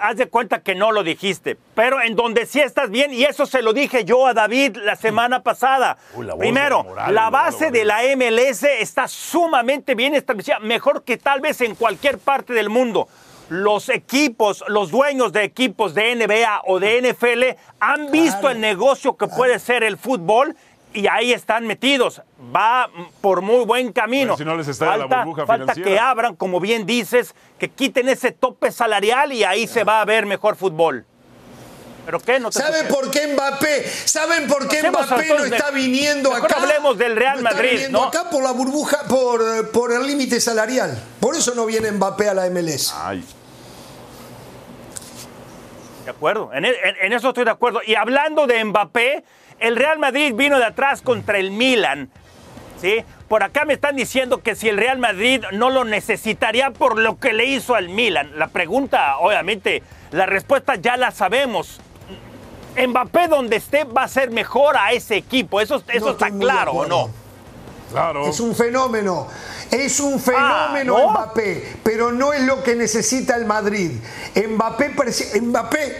haz 0.00 0.16
de 0.16 0.26
cuenta 0.28 0.62
que 0.62 0.74
no 0.74 0.90
lo 0.90 1.02
dijiste, 1.02 1.56
pero 1.74 2.00
en 2.00 2.16
donde 2.16 2.46
sí 2.46 2.60
estás 2.60 2.88
bien, 2.90 3.12
y 3.12 3.24
eso 3.24 3.44
se 3.44 3.60
lo 3.60 3.74
dije 3.74 4.04
yo 4.04 4.26
a 4.26 4.32
David 4.32 4.76
la 4.78 4.96
semana 4.96 5.42
pasada. 5.42 5.98
Uy, 6.14 6.24
la 6.24 6.32
voz 6.32 6.40
Primero, 6.40 6.78
la 6.78 6.82
moral, 6.84 7.14
la 7.14 7.20
Lalo 7.22 7.30
base 7.30 7.70
de 7.70 7.84
la 7.84 8.02
MLS 8.16 8.62
está 8.80 9.06
sumamente 9.06 9.94
bien 9.94 10.14
establecida, 10.14 10.58
mejor 10.60 11.04
que 11.04 11.18
tal 11.18 11.40
vez 11.40 11.60
en 11.60 11.74
cualquier 11.74 12.18
parte 12.18 12.54
del 12.54 12.70
mundo. 12.70 13.06
Los 13.50 13.88
equipos, 13.88 14.62
los 14.68 14.90
dueños 14.90 15.32
de 15.32 15.42
equipos 15.44 15.94
de 15.94 16.12
NBA 16.16 16.62
o 16.66 16.78
de 16.80 16.98
NFL 16.98 17.56
han 17.80 18.10
visto 18.10 18.50
el 18.50 18.60
negocio 18.60 19.16
que 19.16 19.26
puede 19.26 19.58
ser 19.58 19.82
el 19.84 19.96
fútbol 19.96 20.54
y 20.98 21.06
ahí 21.06 21.32
están 21.32 21.66
metidos. 21.66 22.22
Va 22.54 22.90
por 23.20 23.40
muy 23.40 23.64
buen 23.64 23.92
camino. 23.92 24.36
Si 24.36 24.44
no 24.44 24.56
les 24.56 24.66
la 24.66 24.74
falta, 24.74 25.24
burbuja 25.24 25.46
falta 25.46 25.74
que 25.74 25.98
abran, 25.98 26.34
como 26.34 26.58
bien 26.60 26.86
dices, 26.86 27.34
que 27.58 27.68
quiten 27.68 28.08
ese 28.08 28.32
tope 28.32 28.72
salarial 28.72 29.32
y 29.32 29.44
ahí 29.44 29.66
se 29.66 29.84
va 29.84 30.00
a 30.00 30.04
ver 30.04 30.26
mejor 30.26 30.56
fútbol. 30.56 31.04
¿Pero 32.04 32.20
qué? 32.20 32.40
No 32.40 32.50
te 32.50 32.58
¿Saben 32.58 32.86
escuché. 32.86 32.94
por 33.02 33.10
qué 33.10 33.26
Mbappé? 33.34 33.84
¿Saben 34.06 34.46
por 34.48 34.66
qué 34.66 34.88
Mbappé 34.90 35.28
no 35.28 35.44
está 35.44 35.70
viniendo 35.70 36.34
acá? 36.34 36.56
hablemos 36.56 36.96
del 36.96 37.14
Real 37.14 37.42
No 37.42 37.48
está 37.48 37.54
Madrid, 37.54 37.70
viniendo 37.72 38.00
¿no? 38.00 38.06
acá 38.06 38.30
por 38.30 38.42
la 38.42 38.52
burbuja, 38.52 39.02
por, 39.08 39.70
por 39.70 39.92
el 39.92 40.06
límite 40.06 40.40
salarial. 40.40 40.98
Por 41.20 41.36
eso 41.36 41.54
no 41.54 41.66
viene 41.66 41.92
Mbappé 41.92 42.28
a 42.30 42.34
la 42.34 42.48
MLS. 42.50 42.94
Ay, 42.96 43.22
De 46.04 46.10
acuerdo, 46.10 46.50
en, 46.54 46.64
en- 46.64 46.74
en 47.02 47.12
eso 47.12 47.28
estoy 47.28 47.44
de 47.44 47.50
acuerdo. 47.50 47.80
Y 47.86 47.94
hablando 47.94 48.46
de 48.46 48.64
Mbappé, 48.64 49.24
el 49.60 49.76
Real 49.76 49.98
Madrid 49.98 50.34
vino 50.34 50.58
de 50.58 50.64
atrás 50.64 51.02
contra 51.02 51.38
el 51.38 51.50
Milan. 51.50 52.10
¿sí? 52.80 53.04
Por 53.28 53.42
acá 53.42 53.64
me 53.64 53.74
están 53.74 53.96
diciendo 53.96 54.42
que 54.42 54.54
si 54.54 54.68
el 54.68 54.76
Real 54.78 54.98
Madrid 54.98 55.42
no 55.52 55.68
lo 55.70 55.84
necesitaría 55.84 56.70
por 56.70 56.98
lo 56.98 57.18
que 57.18 57.32
le 57.32 57.44
hizo 57.44 57.74
al 57.74 57.88
Milan. 57.88 58.32
La 58.38 58.48
pregunta, 58.48 59.18
obviamente, 59.18 59.82
la 60.12 60.26
respuesta 60.26 60.76
ya 60.76 60.96
la 60.96 61.10
sabemos. 61.10 61.80
Mbappé 62.76 63.26
donde 63.28 63.56
esté 63.56 63.84
va 63.84 64.04
a 64.04 64.08
ser 64.08 64.30
mejor 64.30 64.76
a 64.76 64.92
ese 64.92 65.16
equipo. 65.16 65.60
Eso, 65.60 65.82
eso 65.88 66.06
No 66.06 66.12
está 66.12 66.30
claro, 66.30 66.72
¿o 66.72 66.86
no? 66.86 67.10
claro. 67.90 68.26
Es 68.28 68.38
un 68.40 68.54
fenómeno. 68.54 69.26
Es 69.70 69.98
un 70.00 70.18
fenómeno 70.20 70.96
Ah, 70.96 71.02
¿no? 71.02 71.10
Mbappé, 71.10 71.76
pero 71.82 72.12
no 72.12 72.32
es 72.32 72.42
lo 72.42 72.62
que 72.62 72.74
necesita 72.76 73.34
el 73.36 73.44
Madrid. 73.46 73.90
Mbappé, 74.36 74.90
parece- 74.90 75.40
Mbappé 75.40 75.96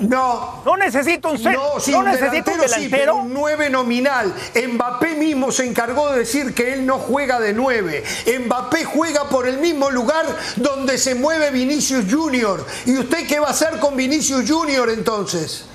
no. 0.00 0.62
No 0.64 0.76
necesito 0.76 1.30
un 1.30 1.38
cen- 1.38 1.52
No, 1.54 1.78
sí, 1.80 1.92
no 1.92 2.00
un 2.00 2.04
necesito 2.06 2.50
un 2.50 2.58
delantero, 2.58 2.68
sí, 2.68 2.88
pero 2.90 3.12
delantero. 3.12 3.16
un 3.16 3.32
9 3.34 3.70
nominal. 3.70 4.34
Mbappé 4.72 5.14
mismo 5.16 5.52
se 5.52 5.66
encargó 5.66 6.10
de 6.12 6.20
decir 6.20 6.54
que 6.54 6.72
él 6.74 6.84
no 6.86 6.98
juega 6.98 7.38
de 7.40 7.52
9. 7.52 8.02
Mbappé 8.46 8.84
juega 8.84 9.28
por 9.28 9.46
el 9.46 9.58
mismo 9.58 9.90
lugar 9.90 10.24
donde 10.56 10.98
se 10.98 11.14
mueve 11.14 11.50
Vinicius 11.50 12.04
Junior. 12.10 12.66
¿Y 12.86 12.98
usted 12.98 13.26
qué 13.26 13.38
va 13.40 13.48
a 13.48 13.50
hacer 13.50 13.78
con 13.78 13.96
Vinicius 13.96 14.50
Junior 14.50 14.88
entonces? 14.90 15.66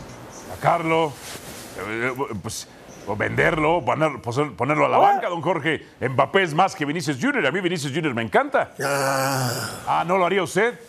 sacarlo, 0.55 1.11
eh, 1.87 2.13
pues, 2.41 2.67
o 3.07 3.15
venderlo, 3.15 3.83
poner- 3.85 4.19
poser- 4.21 4.55
ponerlo 4.55 4.85
a 4.85 4.89
la 4.89 4.97
banca, 4.97 5.29
don 5.29 5.41
Jorge. 5.41 5.85
Mbappé 6.01 6.41
es 6.43 6.53
más 6.55 6.73
que 6.75 6.85
Vinicius 6.85 7.17
Junior. 7.21 7.45
A 7.45 7.51
mí 7.51 7.59
Vinicius 7.61 7.93
Junior 7.93 8.15
me 8.15 8.23
encanta. 8.23 8.71
Ah, 9.87 10.03
¿no 10.07 10.17
lo 10.17 10.25
haría 10.25 10.41
usted? 10.41 10.79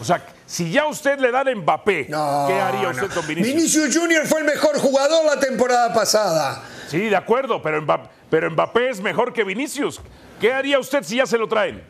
O 0.00 0.04
sea, 0.04 0.22
si 0.46 0.70
ya 0.70 0.86
usted 0.86 1.18
le 1.18 1.30
dan 1.30 1.48
Mbappé, 1.58 2.06
No, 2.08 2.44
¿qué 2.48 2.60
haría 2.60 2.88
usted 2.90 3.08
no. 3.08 3.14
con 3.14 3.26
Vinicius? 3.26 3.54
Vinicius 3.54 3.96
Junior 3.96 4.26
fue 4.26 4.40
el 4.40 4.46
mejor 4.46 4.78
jugador 4.78 5.24
la 5.24 5.38
temporada 5.40 5.92
pasada. 5.92 6.62
Sí, 6.88 7.08
de 7.08 7.16
acuerdo, 7.16 7.60
pero 7.60 7.82
Mbappé, 7.82 8.08
pero 8.30 8.50
Mbappé 8.50 8.90
es 8.90 9.00
mejor 9.00 9.32
que 9.32 9.44
Vinicius. 9.44 10.00
¿Qué 10.40 10.52
haría 10.52 10.78
usted 10.78 11.02
si 11.02 11.16
ya 11.16 11.26
se 11.26 11.36
lo 11.36 11.48
traen? 11.48 11.82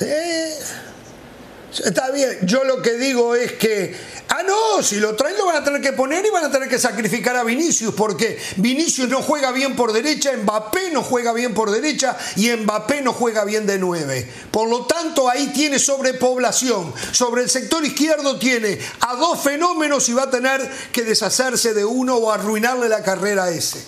Eh, 0.00 0.54
Está 1.78 2.10
bien, 2.10 2.38
yo 2.42 2.64
lo 2.64 2.82
que 2.82 2.94
digo 2.94 3.36
es 3.36 3.52
que, 3.52 3.96
ah, 4.28 4.42
no, 4.42 4.82
si 4.82 4.96
lo 4.96 5.14
traen 5.14 5.36
lo 5.36 5.46
van 5.46 5.56
a 5.56 5.64
tener 5.64 5.80
que 5.80 5.92
poner 5.92 6.26
y 6.26 6.30
van 6.30 6.44
a 6.44 6.50
tener 6.50 6.68
que 6.68 6.78
sacrificar 6.78 7.36
a 7.36 7.44
Vinicius, 7.44 7.94
porque 7.94 8.38
Vinicius 8.56 9.08
no 9.08 9.22
juega 9.22 9.52
bien 9.52 9.76
por 9.76 9.92
derecha, 9.92 10.32
Mbappé 10.36 10.90
no 10.90 11.02
juega 11.02 11.32
bien 11.32 11.54
por 11.54 11.70
derecha 11.70 12.16
y 12.36 12.50
Mbappé 12.50 13.02
no 13.02 13.12
juega 13.12 13.44
bien 13.44 13.66
de 13.66 13.78
nueve. 13.78 14.28
Por 14.50 14.68
lo 14.68 14.86
tanto, 14.86 15.28
ahí 15.28 15.52
tiene 15.54 15.78
sobrepoblación. 15.78 16.92
Sobre 17.12 17.42
el 17.42 17.50
sector 17.50 17.84
izquierdo 17.84 18.38
tiene 18.38 18.78
a 19.00 19.14
dos 19.14 19.40
fenómenos 19.40 20.08
y 20.08 20.12
va 20.12 20.24
a 20.24 20.30
tener 20.30 20.68
que 20.92 21.02
deshacerse 21.02 21.72
de 21.72 21.84
uno 21.84 22.16
o 22.16 22.32
arruinarle 22.32 22.88
la 22.88 23.04
carrera 23.04 23.44
a 23.44 23.50
ese. 23.50 23.82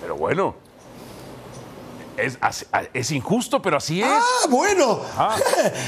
Pero 0.00 0.16
bueno, 0.16 0.56
es, 2.22 2.38
es, 2.92 3.10
injusto, 3.10 3.60
pero 3.62 3.76
así 3.76 4.02
es. 4.02 4.08
Ah, 4.08 4.46
bueno. 4.48 5.00
Ah, 5.16 5.36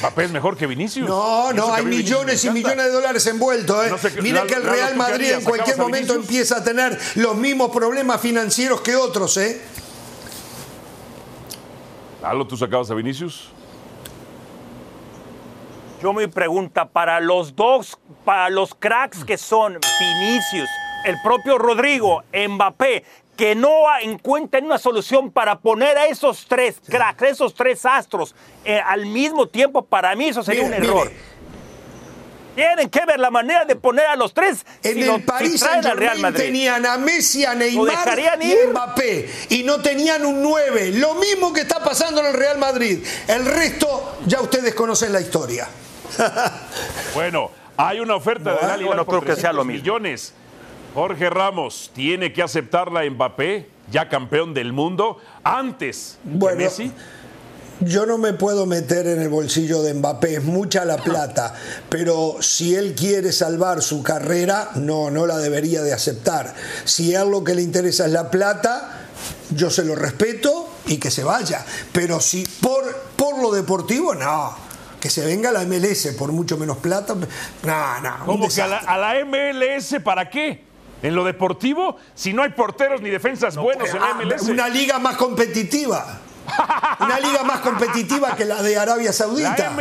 Mbappé 0.00 0.24
es 0.24 0.30
mejor 0.30 0.56
que 0.56 0.66
Vinicius. 0.66 1.08
No, 1.08 1.52
no, 1.52 1.72
hay 1.72 1.84
millones 1.84 2.44
y 2.44 2.50
millones 2.50 2.86
de 2.86 2.90
dólares 2.90 3.26
envueltos. 3.26 4.04
¿eh? 4.04 4.20
Mira 4.22 4.44
que 4.44 4.54
el 4.54 4.62
Real 4.62 4.96
Madrid 4.96 5.32
en 5.32 5.44
cualquier 5.44 5.78
momento 5.78 6.14
empieza 6.14 6.58
a 6.58 6.64
tener 6.64 6.98
los 7.16 7.36
mismos 7.36 7.70
problemas 7.70 8.20
financieros 8.20 8.80
que 8.80 8.96
otros, 8.96 9.36
¿eh? 9.36 9.60
Lalo, 12.22 12.46
¿tú 12.46 12.56
sacabas 12.56 12.90
a 12.90 12.94
Vinicius? 12.94 13.50
Yo 16.02 16.12
me 16.12 16.28
pregunta, 16.28 16.88
para 16.88 17.20
los 17.20 17.54
dos, 17.54 17.98
para 18.24 18.50
los 18.50 18.74
cracks 18.74 19.24
que 19.24 19.38
son 19.38 19.78
Vinicius, 20.00 20.68
el 21.04 21.16
propio 21.22 21.58
Rodrigo, 21.58 22.22
Mbappé, 22.32 23.04
que 23.36 23.54
no 23.54 23.70
encuentren 24.00 24.66
una 24.66 24.78
solución 24.78 25.30
para 25.30 25.58
poner 25.58 25.96
a 25.98 26.06
esos 26.06 26.46
tres 26.46 26.76
cracks, 26.86 27.22
esos 27.22 27.54
tres 27.54 27.84
astros 27.84 28.34
eh, 28.64 28.80
al 28.84 29.06
mismo 29.06 29.48
tiempo, 29.48 29.84
para 29.84 30.14
mí 30.14 30.28
eso 30.28 30.42
sería 30.42 30.64
un 30.64 30.74
error. 30.74 31.10
Tienen 32.54 32.90
que 32.90 33.06
ver 33.06 33.18
la 33.18 33.30
manera 33.30 33.64
de 33.64 33.76
poner 33.76 34.04
a 34.06 34.16
los 34.16 34.34
tres. 34.34 34.66
En 34.82 35.02
el 35.02 35.24
París 35.24 35.60
Saint 35.60 35.84
Germain 35.84 36.34
tenían 36.34 36.84
a 36.84 36.98
Messi, 36.98 37.46
a 37.46 37.54
Neymar 37.54 38.18
y 38.18 38.26
a 38.26 38.36
Mbappé 38.68 39.30
y 39.48 39.62
no 39.62 39.80
tenían 39.80 40.26
un 40.26 40.42
9. 40.42 40.92
Lo 40.92 41.14
mismo 41.14 41.52
que 41.52 41.62
está 41.62 41.82
pasando 41.82 42.20
en 42.20 42.26
el 42.26 42.34
Real 42.34 42.58
Madrid. 42.58 43.02
El 43.26 43.46
resto 43.46 44.18
ya 44.26 44.42
ustedes 44.42 44.74
conocen 44.74 45.12
la 45.14 45.22
historia. 45.22 45.66
bueno, 47.14 47.50
hay 47.78 48.00
una 48.00 48.16
oferta 48.16 48.52
de 48.54 48.66
Dali 48.66 48.84
no 48.84 49.06
creo 49.06 49.22
que 49.22 49.36
sea 49.36 49.52
lo 49.52 49.64
millones. 49.64 50.34
Jorge 50.94 51.30
Ramos 51.30 51.90
tiene 51.94 52.32
que 52.32 52.42
aceptar 52.42 52.92
la 52.92 53.08
Mbappé, 53.08 53.66
ya 53.90 54.08
campeón 54.08 54.52
del 54.52 54.72
mundo, 54.72 55.18
antes 55.42 56.18
bueno, 56.22 56.58
de 56.58 56.64
Messi. 56.64 56.92
Yo 57.80 58.06
no 58.06 58.18
me 58.18 58.34
puedo 58.34 58.66
meter 58.66 59.06
en 59.06 59.20
el 59.20 59.28
bolsillo 59.28 59.82
de 59.82 59.94
Mbappé, 59.94 60.36
es 60.36 60.44
mucha 60.44 60.84
la 60.84 60.98
plata, 60.98 61.54
pero 61.88 62.36
si 62.40 62.76
él 62.76 62.94
quiere 62.94 63.32
salvar 63.32 63.82
su 63.82 64.02
carrera, 64.02 64.70
no, 64.76 65.10
no 65.10 65.26
la 65.26 65.38
debería 65.38 65.82
de 65.82 65.92
aceptar. 65.92 66.54
Si 66.84 67.14
a 67.14 67.22
él 67.22 67.30
lo 67.30 67.42
que 67.42 67.54
le 67.54 67.62
interesa 67.62 68.04
es 68.04 68.12
la 68.12 68.30
plata, 68.30 69.08
yo 69.50 69.70
se 69.70 69.84
lo 69.84 69.94
respeto 69.94 70.68
y 70.86 70.98
que 70.98 71.10
se 71.10 71.24
vaya. 71.24 71.64
Pero 71.92 72.20
si 72.20 72.44
por, 72.60 72.84
por 73.16 73.40
lo 73.42 73.50
deportivo, 73.50 74.14
no 74.14 74.72
que 75.00 75.10
se 75.10 75.26
venga 75.26 75.48
a 75.48 75.52
la 75.52 75.64
MLS 75.64 76.14
por 76.16 76.30
mucho 76.30 76.56
menos 76.56 76.76
plata. 76.76 77.16
No, 77.64 78.00
no. 78.00 78.24
¿Cómo 78.24 78.48
que 78.48 78.62
a 78.62 78.68
la, 78.68 78.76
a 78.76 78.96
la, 78.96 79.24
MLS 79.24 79.96
para 80.04 80.30
qué? 80.30 80.71
En 81.02 81.14
lo 81.14 81.24
deportivo, 81.24 81.96
si 82.14 82.32
no 82.32 82.42
hay 82.42 82.50
porteros 82.50 83.00
ni 83.00 83.10
defensas 83.10 83.56
buenos 83.56 83.90
en 83.90 84.00
la 84.00 84.10
ah, 84.10 84.14
MLS. 84.14 84.42
Una 84.42 84.68
liga 84.68 84.98
más 84.98 85.16
competitiva. 85.16 86.20
Una 87.00 87.20
liga 87.20 87.42
más 87.44 87.60
competitiva 87.60 88.36
que 88.36 88.44
la 88.44 88.62
de 88.62 88.76
Arabia 88.76 89.12
Saudita. 89.12 89.72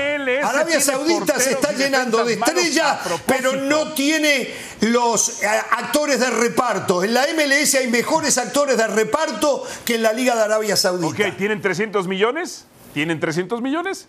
Arabia 0.44 0.80
Saudita 0.80 1.40
se 1.40 1.52
está 1.52 1.72
llenando 1.74 2.24
de 2.24 2.34
estrellas, 2.34 3.00
pero 3.26 3.56
no 3.56 3.94
tiene 3.94 4.50
los 4.82 5.44
eh, 5.44 5.48
actores 5.48 6.20
de 6.20 6.30
reparto. 6.30 7.04
En 7.04 7.14
la 7.14 7.26
MLS 7.36 7.76
hay 7.76 7.88
mejores 7.88 8.38
actores 8.38 8.78
de 8.78 8.88
reparto 8.88 9.64
que 9.86 9.96
en 9.96 10.04
la 10.04 10.14
Liga 10.14 10.36
de 10.36 10.44
Arabia 10.44 10.76
Saudita. 10.76 11.30
Ok, 11.30 11.38
¿tienen 11.38 11.62
300 11.62 12.08
millones? 12.08 12.66
¿Tienen 12.94 13.20
300 13.20 13.62
millones? 13.62 14.08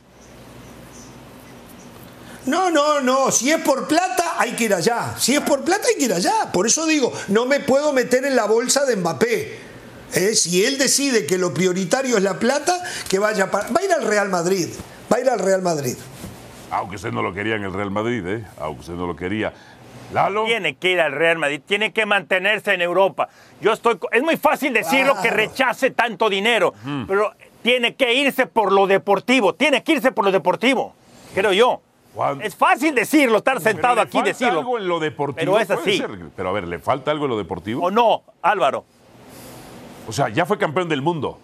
No, 2.46 2.70
no, 2.70 3.00
no. 3.00 3.30
Si 3.30 3.50
es 3.50 3.60
por 3.60 3.86
plata, 3.86 4.34
hay 4.38 4.52
que 4.52 4.64
ir 4.64 4.74
allá. 4.74 5.14
Si 5.16 5.34
es 5.34 5.40
por 5.40 5.62
plata, 5.62 5.86
hay 5.88 5.96
que 5.96 6.04
ir 6.04 6.12
allá. 6.12 6.50
Por 6.52 6.66
eso 6.66 6.86
digo, 6.86 7.12
no 7.28 7.46
me 7.46 7.60
puedo 7.60 7.92
meter 7.92 8.24
en 8.24 8.34
la 8.34 8.46
bolsa 8.46 8.84
de 8.84 8.96
Mbappé. 8.96 9.58
¿Eh? 10.14 10.34
Si 10.34 10.64
él 10.64 10.76
decide 10.76 11.24
que 11.26 11.38
lo 11.38 11.54
prioritario 11.54 12.16
es 12.16 12.22
la 12.22 12.38
plata, 12.38 12.82
que 13.08 13.18
vaya 13.18 13.50
para. 13.50 13.68
Va 13.68 13.80
a 13.80 13.84
ir 13.84 13.92
al 13.92 14.06
Real 14.06 14.28
Madrid. 14.28 14.68
Va 15.10 15.16
a 15.16 15.20
ir 15.20 15.30
al 15.30 15.38
Real 15.38 15.62
Madrid. 15.62 15.96
Aunque 16.70 16.96
usted 16.96 17.12
no 17.12 17.22
lo 17.22 17.32
quería 17.32 17.56
en 17.56 17.64
el 17.64 17.72
Real 17.72 17.90
Madrid, 17.90 18.26
¿eh? 18.26 18.44
Aunque 18.58 18.80
usted 18.80 18.94
no 18.94 19.06
lo 19.06 19.14
quería. 19.14 19.52
Lalo. 20.12 20.44
Tiene 20.44 20.74
que 20.76 20.90
ir 20.90 21.00
al 21.00 21.12
Real 21.12 21.38
Madrid, 21.38 21.62
tiene 21.64 21.92
que 21.92 22.04
mantenerse 22.04 22.74
en 22.74 22.82
Europa. 22.82 23.28
Yo 23.62 23.72
estoy. 23.72 23.98
Es 24.10 24.22
muy 24.22 24.36
fácil 24.36 24.72
decirlo 24.74 25.14
que 25.22 25.30
rechace 25.30 25.90
tanto 25.90 26.28
dinero, 26.28 26.74
pero 27.06 27.32
tiene 27.62 27.94
que 27.94 28.12
irse 28.12 28.46
por 28.46 28.72
lo 28.72 28.86
deportivo. 28.86 29.54
Tiene 29.54 29.82
que 29.82 29.92
irse 29.92 30.12
por 30.12 30.26
lo 30.26 30.32
deportivo, 30.32 30.94
creo 31.34 31.52
yo. 31.52 31.80
Es 32.42 32.54
fácil 32.54 32.94
decirlo, 32.94 33.38
estar 33.38 33.60
sentado 33.60 34.00
aquí 34.00 34.18
y 34.18 34.22
decirlo. 34.22 34.60
algo 34.60 34.78
en 34.78 34.86
lo 34.86 35.00
deportivo. 35.00 35.56
Pero 35.56 35.58
es 35.58 35.70
así. 35.70 36.02
Pero 36.36 36.48
a 36.48 36.52
ver, 36.52 36.68
¿le 36.68 36.78
falta 36.78 37.10
algo 37.10 37.24
en 37.24 37.30
lo 37.30 37.38
deportivo? 37.38 37.84
¿O 37.84 37.90
no, 37.90 38.22
Álvaro? 38.42 38.84
O 40.06 40.12
sea, 40.12 40.28
ya 40.28 40.44
fue 40.44 40.58
campeón 40.58 40.88
del 40.88 41.00
mundo. 41.00 41.38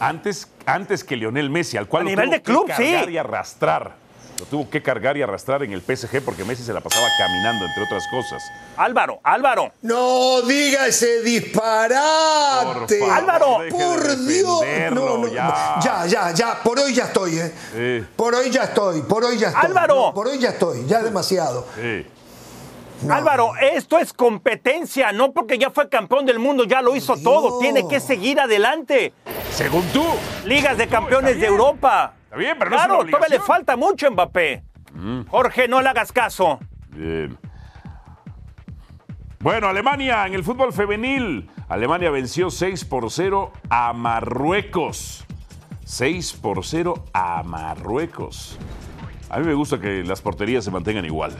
Antes, 0.00 0.50
antes 0.66 1.04
que 1.04 1.16
Lionel 1.16 1.50
Messi, 1.50 1.76
al 1.76 1.88
cual 1.88 2.02
a 2.02 2.10
nivel 2.10 2.30
de 2.30 2.42
club, 2.42 2.66
cargar 2.66 3.10
y 3.10 3.18
arrastrar. 3.18 4.03
Lo 4.38 4.46
tuvo 4.46 4.68
que 4.68 4.82
cargar 4.82 5.16
y 5.16 5.22
arrastrar 5.22 5.62
en 5.62 5.72
el 5.72 5.80
PSG 5.80 6.20
porque 6.24 6.44
Messi 6.44 6.64
se 6.64 6.72
la 6.72 6.80
pasaba 6.80 7.06
caminando, 7.18 7.64
entre 7.66 7.84
otras 7.84 8.04
cosas. 8.08 8.42
Álvaro, 8.76 9.20
Álvaro. 9.22 9.72
No 9.82 10.42
diga 10.42 10.86
ese 10.88 11.22
disparate. 11.22 12.98
Por 12.98 13.10
Álvaro, 13.10 13.58
por 13.70 14.26
Dios. 14.26 14.60
No, 14.92 15.28
ya. 15.28 16.06
ya, 16.06 16.32
ya, 16.32 16.62
Por 16.62 16.80
hoy 16.80 16.92
ya 16.92 17.04
estoy, 17.04 17.38
¿eh? 17.38 18.04
Por 18.16 18.34
hoy 18.34 18.50
ya 18.50 18.64
estoy, 18.64 19.02
por 19.02 19.24
hoy 19.24 19.38
ya 19.38 19.48
estoy. 19.48 19.66
Álvaro. 19.66 20.12
por 20.12 20.26
hoy 20.26 20.38
ya 20.38 20.50
estoy, 20.50 20.84
ya 20.86 21.02
demasiado. 21.02 21.66
Sí. 21.76 22.06
Álvaro, 23.08 23.52
esto 23.60 23.98
es 23.98 24.12
competencia, 24.12 25.12
no 25.12 25.32
porque 25.32 25.58
ya 25.58 25.70
fue 25.70 25.88
campeón 25.88 26.24
del 26.24 26.38
mundo, 26.38 26.64
ya 26.64 26.80
lo 26.80 26.96
hizo 26.96 27.16
todo, 27.16 27.58
tiene 27.58 27.86
que 27.86 28.00
seguir 28.00 28.40
adelante. 28.40 29.12
Según 29.52 29.84
tú. 29.92 30.04
Ligas 30.44 30.78
de 30.78 30.88
campeones 30.88 31.38
de 31.38 31.46
Europa. 31.46 32.14
Está 32.34 32.40
bien, 32.40 32.56
pero 32.58 32.70
no 32.70 32.76
claro, 32.76 33.04
todavía 33.04 33.28
le 33.28 33.38
falta 33.38 33.76
mucho 33.76 34.10
Mbappé. 34.10 34.64
Mm. 34.92 35.20
Jorge, 35.28 35.68
no 35.68 35.80
le 35.80 35.88
hagas 35.88 36.10
caso. 36.10 36.58
Bien. 36.88 37.38
Bueno, 39.38 39.68
Alemania 39.68 40.26
en 40.26 40.34
el 40.34 40.42
fútbol 40.42 40.72
femenil. 40.72 41.48
Alemania 41.68 42.10
venció 42.10 42.50
6 42.50 42.86
por 42.86 43.08
0 43.08 43.52
a 43.70 43.92
Marruecos. 43.92 45.24
6 45.84 46.32
por 46.42 46.64
0 46.64 47.04
a 47.12 47.44
Marruecos. 47.44 48.58
A 49.30 49.38
mí 49.38 49.46
me 49.46 49.54
gusta 49.54 49.78
que 49.80 50.02
las 50.02 50.20
porterías 50.20 50.64
se 50.64 50.72
mantengan 50.72 51.04
igual. 51.04 51.36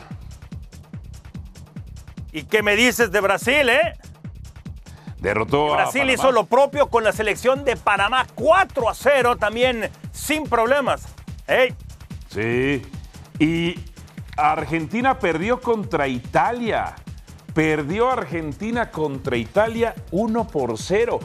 ¿Y 2.31 2.45
qué 2.45 2.63
me 2.63 2.77
dices 2.77 3.11
de 3.11 3.21
Brasil, 3.21 3.69
eh? 3.69 3.95
Derrotó 5.25 5.73
a 5.73 5.77
Brasil 5.77 6.11
hizo 6.11 6.31
lo 6.33 6.45
propio 6.45 6.91
con 6.91 7.03
la 7.03 7.11
selección 7.11 7.65
de 7.65 7.77
Panamá 7.77 8.27
4 8.35 8.91
a 8.91 8.95
0 8.95 9.37
también 9.37 9.89
sin 10.13 10.45
problemas. 10.45 11.07
¿eh? 11.49 11.73
Sí. 12.29 12.83
Y 13.39 13.75
Argentina 14.37 15.19
perdió 15.19 15.63
contra 15.63 16.09
Italia. 16.09 16.95
Perdió 17.55 18.11
Argentina 18.11 18.91
contra 18.91 19.39
Italia 19.39 19.95
1 20.11 20.47
por 20.47 20.77
0. 20.77 21.19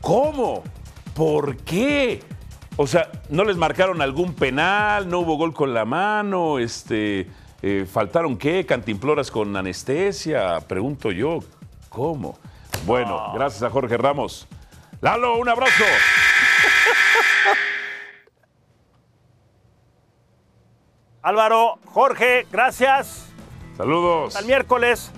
¿Cómo? 0.00 0.62
¿Por 1.14 1.58
qué? 1.58 2.22
O 2.76 2.86
sea, 2.86 3.10
¿no 3.28 3.44
les 3.44 3.58
marcaron 3.58 4.00
algún 4.00 4.32
penal? 4.32 5.06
¿No 5.06 5.18
hubo 5.18 5.36
gol 5.36 5.52
con 5.52 5.74
la 5.74 5.84
mano? 5.84 6.58
Este, 6.58 7.28
eh, 7.60 7.86
¿Faltaron 7.92 8.38
qué? 8.38 8.64
¿Cantimploras 8.64 9.30
con 9.30 9.54
anestesia? 9.54 10.60
Pregunto 10.66 11.12
yo, 11.12 11.40
¿cómo? 11.90 12.38
Bueno, 12.86 13.32
gracias 13.34 13.62
a 13.62 13.70
Jorge 13.70 13.96
Ramos. 13.96 14.46
Lalo, 15.00 15.36
un 15.38 15.48
abrazo. 15.48 15.84
Álvaro, 21.22 21.78
Jorge, 21.86 22.46
gracias. 22.52 23.26
Saludos. 23.76 24.28
Hasta 24.28 24.40
el 24.40 24.46
miércoles. 24.46 25.10